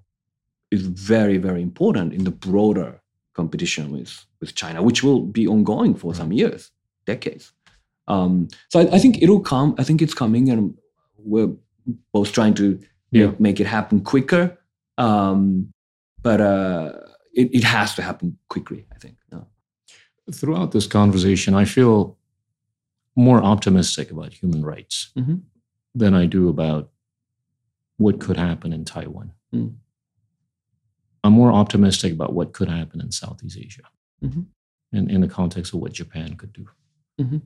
[0.72, 3.02] is very, very important in the broader
[3.34, 6.72] competition with, with China, which will be ongoing for some years,
[7.06, 7.52] decades.
[8.08, 9.76] Um, so I, I, think it'll come.
[9.78, 10.78] I think it's coming, and
[11.18, 11.54] we're
[12.12, 12.80] both trying to
[13.12, 13.28] yeah.
[13.28, 14.58] make, make, it happen quicker.
[14.98, 15.72] Um,
[16.22, 16.94] but uh,
[17.34, 19.16] it, it, has to happen quickly, I think.
[20.32, 22.18] Throughout this conversation, I feel
[23.16, 25.36] more optimistic about human rights mm-hmm.
[25.94, 26.90] than I do about
[27.98, 29.32] what could happen in Taiwan.
[29.54, 29.76] Mm.
[31.24, 33.84] I'm more optimistic about what could happen in Southeast Asia
[34.24, 34.42] mm-hmm.
[34.92, 36.68] in, in the context of what Japan could do.
[37.22, 37.38] Mm-hmm.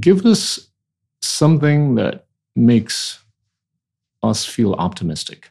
[0.00, 0.68] Give us
[1.20, 3.22] something that makes
[4.22, 5.50] us feel optimistic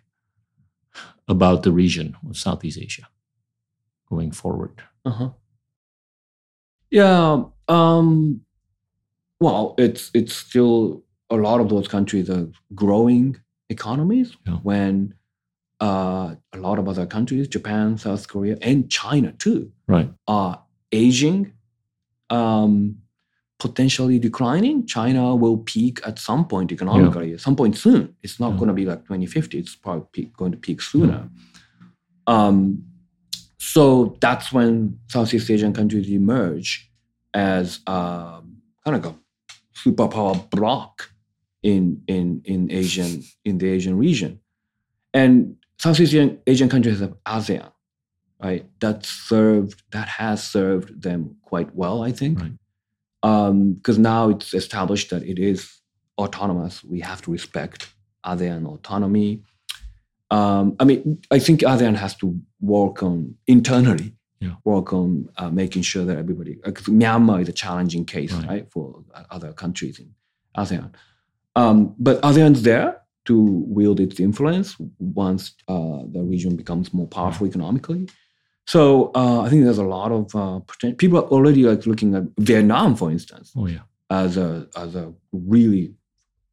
[1.27, 3.07] about the region of Southeast Asia
[4.09, 4.83] going forward.
[5.05, 5.29] Uh-huh.
[6.89, 7.43] Yeah.
[7.67, 8.41] Um,
[9.39, 13.37] well, it's it's still a lot of those countries are growing
[13.69, 14.55] economies yeah.
[14.55, 15.13] when
[15.79, 21.53] uh, a lot of other countries, Japan, South Korea, and China too, right, are aging,
[22.29, 22.97] um,
[23.57, 24.85] potentially declining.
[24.85, 27.35] China will peak at some point economically, yeah.
[27.35, 28.15] at some point soon.
[28.21, 28.57] It's not yeah.
[28.57, 29.57] going to be like 2050.
[29.57, 31.29] It's probably peak, going to peak sooner.
[32.27, 32.83] Um,
[33.63, 36.91] so that's when Southeast Asian countries emerge
[37.31, 39.15] as um, kind of a
[39.77, 41.11] superpower bloc
[41.61, 44.39] in in in Asian in the Asian region,
[45.13, 47.71] and Southeast Asian, Asian countries have ASEAN,
[48.43, 48.65] right?
[48.79, 52.39] That served that has served them quite well, I think,
[53.21, 55.81] because um, now it's established that it is
[56.17, 56.83] autonomous.
[56.83, 57.93] We have to respect
[58.25, 59.43] ASEAN autonomy.
[60.31, 64.55] Um, I mean, I think ASEAN has to work on internally, yeah.
[64.63, 66.57] work on uh, making sure that everybody.
[66.63, 70.13] Because Myanmar is a challenging case, right, right for other countries in
[70.57, 70.91] ASEAN.
[71.55, 77.45] Um, but ASEAN's there to wield its influence once uh, the region becomes more powerful
[77.45, 78.07] economically.
[78.65, 80.95] So uh, I think there's a lot of uh, potential.
[80.97, 83.79] People are already like looking at Vietnam, for instance, Oh yeah.
[84.09, 85.93] as a as a really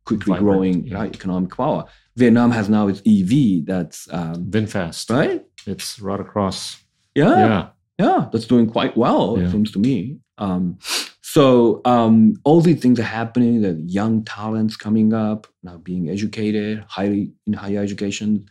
[0.05, 0.95] quickly Vibrant, growing yeah.
[0.97, 1.85] right, economic power.
[2.19, 5.11] Vietnam has now its EV that's um, VinFast.
[5.11, 5.45] right.
[5.67, 6.83] It's right across.
[7.15, 7.69] Yeah, Yeah.
[7.99, 9.37] yeah, that's doing quite well.
[9.39, 9.45] Yeah.
[9.47, 10.19] It seems to me.
[10.39, 10.79] Um,
[11.23, 13.61] so um, all these things are happening.
[13.63, 18.47] The young talents coming up now, being educated, highly in higher education,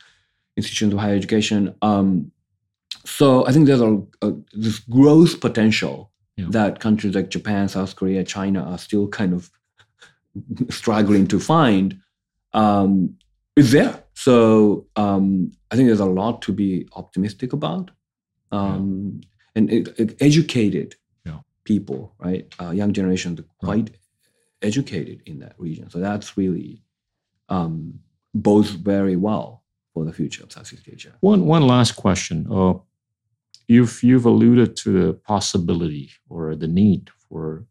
[0.56, 1.74] institutions of higher education.
[1.82, 2.32] Um,
[3.06, 6.48] so I think there's a, a this growth potential Yeah.
[6.58, 9.50] that countries like Japan, South Korea, China are still kind of
[10.70, 12.00] struggling to find.
[12.54, 13.16] Um,
[13.58, 14.04] is there?
[14.14, 17.92] So um, I think there's a lot to be optimistic about
[18.52, 19.20] um,
[19.56, 20.96] and it, it- educated
[21.26, 21.40] Yeah.
[21.64, 22.46] people, right?
[22.62, 23.90] Uh, young generations are quite
[24.62, 25.90] educated in that region.
[25.90, 26.82] So that's really
[27.50, 28.00] um,
[28.34, 31.14] bodes very well for the future of Southeast Asia.
[31.22, 32.38] One one last question.
[32.50, 32.76] Uh,
[33.68, 37.66] you've you've alluded to the possibility or the need for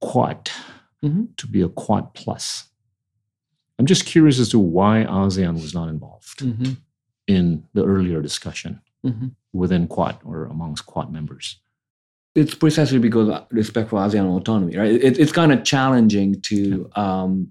[0.00, 0.50] Quad
[1.02, 1.36] Mhm.
[1.36, 2.68] to be a Quad plus.
[3.82, 6.74] I'm just curious as to why ASEAN was not involved Mm-hmm.
[7.26, 9.28] in the earlier discussion Mm-hmm.
[9.52, 11.58] within Quad or amongst Quad members.
[12.36, 14.92] It's precisely because of respect for ASEAN autonomy, right?
[14.92, 16.88] It, it's kind of challenging to.
[16.94, 17.48] Um,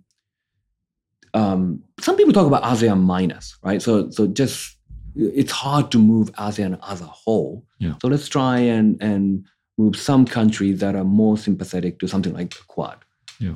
[1.34, 3.82] um, some people talk about ASEAN minus, right?
[3.82, 4.78] So, so just
[5.18, 7.66] it's hard to move ASEAN as a whole.
[7.80, 7.96] Yeah.
[8.02, 9.46] So let's try and and
[9.78, 13.04] move some countries that are more sympathetic to something like the Quad.
[13.40, 13.56] Yeah.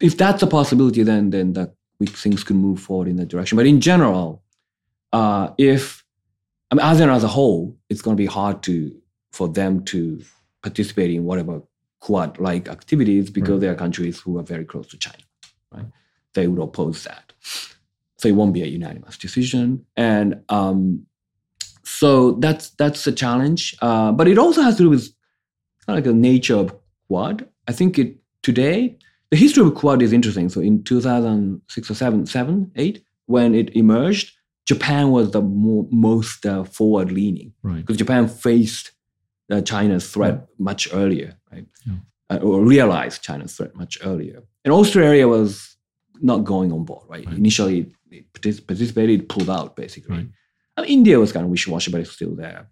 [0.00, 3.56] If that's a possibility, then then that we, things could move forward in that direction.
[3.56, 4.42] But in general,
[5.12, 6.04] uh, if
[6.70, 8.96] I mean ASEAN as a whole, it's going to be hard to
[9.30, 10.20] for them to
[10.62, 11.62] participate in whatever
[12.00, 13.60] Quad-like activities because Right.
[13.60, 15.22] they are countries who are very close to China.
[15.70, 15.84] Right?
[16.32, 17.32] They would oppose that.
[18.16, 21.06] So it won't be a unanimous decision, and um,
[21.84, 23.76] so that's that's a challenge.
[23.82, 25.04] Uh, but it also has to do with
[25.86, 26.74] kind of like the nature of
[27.08, 27.48] Quad.
[27.68, 28.98] I think it today
[29.30, 30.48] the history of Quad is interesting.
[30.48, 34.32] So in 2006 or 7, 7 8, when it emerged,
[34.66, 37.76] Japan was the more, most uh, forward leaning Right.
[37.80, 38.92] because Japan faced
[39.50, 41.66] uh, China's threat much earlier, right?
[41.86, 41.94] Yeah.
[42.30, 44.42] Uh, or realized China's threat much earlier.
[44.64, 45.76] And Australia was
[46.20, 47.26] not going on board, right?
[47.26, 47.36] Right.
[47.36, 50.16] Initially, it partic- participated, pulled out, basically.
[50.16, 50.28] Right.
[50.76, 52.68] And India was kind of wishy-washy, but it's still there.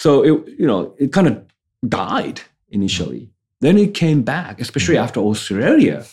[0.00, 1.44] So it, you know, it kind of
[1.88, 2.40] died
[2.70, 3.30] initially.
[3.60, 5.02] Then it came back, especially Mhm.
[5.04, 6.04] after Australia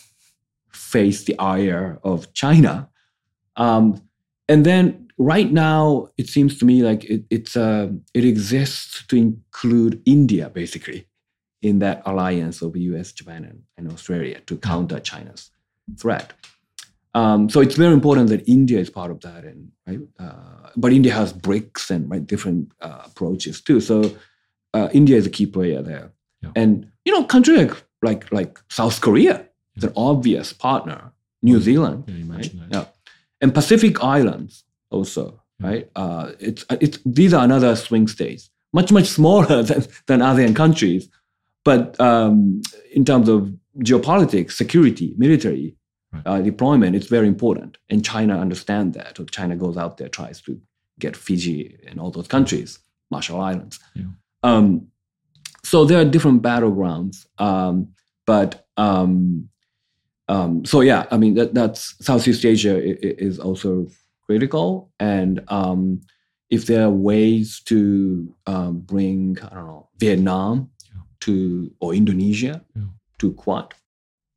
[0.72, 2.88] faced the ire of China.
[3.56, 4.02] Um,
[4.48, 9.16] and then right now, it seems to me like it, it's uh, it exists to
[9.16, 11.06] include India basically
[11.62, 15.50] in that alliance of U.S., Japan, and, and Australia to counter China's
[15.98, 16.32] threat.
[17.14, 20.00] Um, so it's very important that India is part of that, and right.
[20.18, 23.80] Uh, but India has BRICS and right different uh, approaches too.
[23.80, 24.14] So
[24.74, 26.50] uh, India is a key player there, Yeah.
[26.54, 29.46] and you know, country like like like South Korea
[29.76, 31.12] is an obvious partner.
[31.42, 32.54] New Zealand, Yeah, you right?
[32.74, 32.84] Yeah,
[33.42, 35.24] and Pacific Islands also,
[35.60, 35.66] Yeah.
[35.68, 35.84] right?
[36.02, 41.08] Uh, it's it's these are another swing states, much much smaller than than ASEAN countries,
[41.64, 42.62] but um,
[42.98, 43.40] in terms of
[43.78, 45.76] geopolitics, security, military
[46.12, 46.26] Right.
[46.26, 49.16] uh, deployment, it's very important, and China understands that.
[49.16, 50.52] So China goes out there, tries to
[50.98, 52.78] get Fiji and all those countries,
[53.10, 53.76] Marshall Islands.
[53.94, 54.04] Yeah.
[54.48, 54.66] Um,
[55.66, 57.88] so there are different battlegrounds, um,
[58.26, 59.48] but um,
[60.28, 62.74] um, so yeah, I mean that, that's Southeast Asia
[63.26, 63.86] is also
[64.26, 66.00] critical, and um,
[66.50, 71.02] if there are ways to um, bring I don't know Vietnam Yeah.
[71.26, 71.34] to
[71.82, 72.90] or Indonesia Yeah.
[73.20, 73.74] to Quad,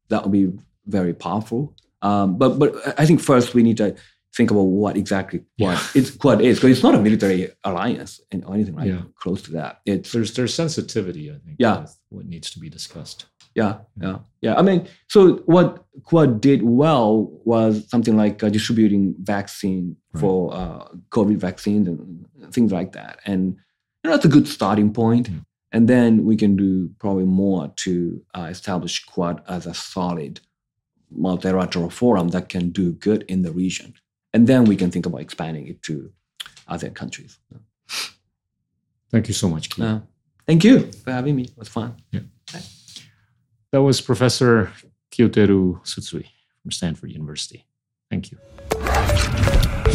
[0.10, 0.48] that would be
[0.86, 1.74] very powerful.
[2.02, 2.70] Um, but but
[3.02, 3.96] I think first we need to
[4.36, 5.80] think about what exactly Quad Yeah.
[5.96, 9.02] it's Quad is because it's not a military alliance and- or anything like Yeah.
[9.16, 9.80] close to that.
[9.86, 11.56] It's There's there's sensitivity, I think.
[11.60, 11.82] Yeah.
[11.82, 13.26] with what needs to be discussed.
[13.56, 14.56] Yeah, yeah, yeah.
[14.60, 17.10] I mean, so what Quad did well
[17.44, 20.22] was something like uh, distributing vaccine Right.
[20.22, 23.42] for uh, COVID vaccines and things like that, and
[24.02, 25.28] you know that's a good starting point.
[25.30, 25.40] Yeah.
[25.72, 27.92] And then we can do probably more to
[28.38, 30.40] uh, establish Quad as a solid
[31.12, 33.94] multilateral forum that can do good in the region,
[34.34, 36.12] and then we can think about expanding it to
[36.68, 37.38] other countries.
[39.12, 39.86] Thank you so much, Keith.
[39.86, 40.00] Uh,
[40.46, 41.44] thank you for having me.
[41.44, 41.96] It was fun.
[43.72, 44.72] That was Professor
[45.12, 46.26] Kiyoteru Tsutsui
[46.62, 47.66] from Stanford University.
[48.10, 48.38] Thank you.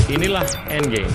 [0.08, 1.10] Inilah Endgame.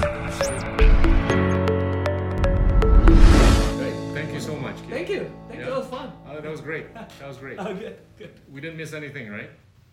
[3.78, 3.94] Great.
[4.14, 4.76] Thank you so much.
[4.78, 4.90] Keith.
[4.90, 5.32] Thank you.
[5.48, 5.68] Thank Yeah.
[5.68, 5.74] you.
[5.74, 6.12] It was fun.
[6.28, 6.94] Oh, that was great.
[6.94, 7.58] That was great.
[7.80, 8.32] good, good.
[8.52, 9.50] We didn't miss anything, right?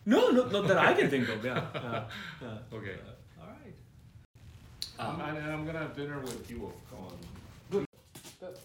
[0.07, 1.45] No, no, not that I can think of.
[1.45, 1.67] Yeah.
[1.75, 2.05] Uh,
[2.45, 2.95] uh, okay.
[2.95, 3.75] Uh, all right.
[4.99, 7.15] Um, I'm, and I'm gonna have dinner with you, Colin.
[7.71, 7.87] Good.
[8.41, 8.59] Good.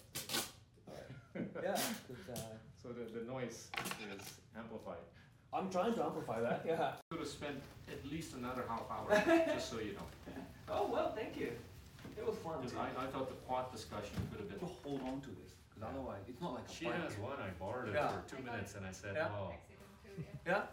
[1.63, 1.71] Yeah.
[1.71, 2.37] Uh,
[2.81, 3.69] so the, the noise
[4.13, 4.21] is
[4.55, 5.03] amplified.
[5.53, 6.63] I'm trying to amplify that.
[6.65, 6.93] Yeah.
[7.09, 9.09] Could have spent at least another half hour,
[9.53, 10.07] just so you know.
[10.69, 11.51] Oh well, thank you.
[12.17, 12.59] It was fun.
[12.77, 14.69] I, I thought the pot discussion could have been.
[14.83, 15.87] hold on to this, because yeah.
[15.89, 16.73] otherwise it's not like a.
[16.73, 18.09] She has one I borrowed it yeah.
[18.09, 19.27] for two minutes, and I said, yeah.
[19.35, 19.53] "Oh."
[20.45, 20.63] Yeah.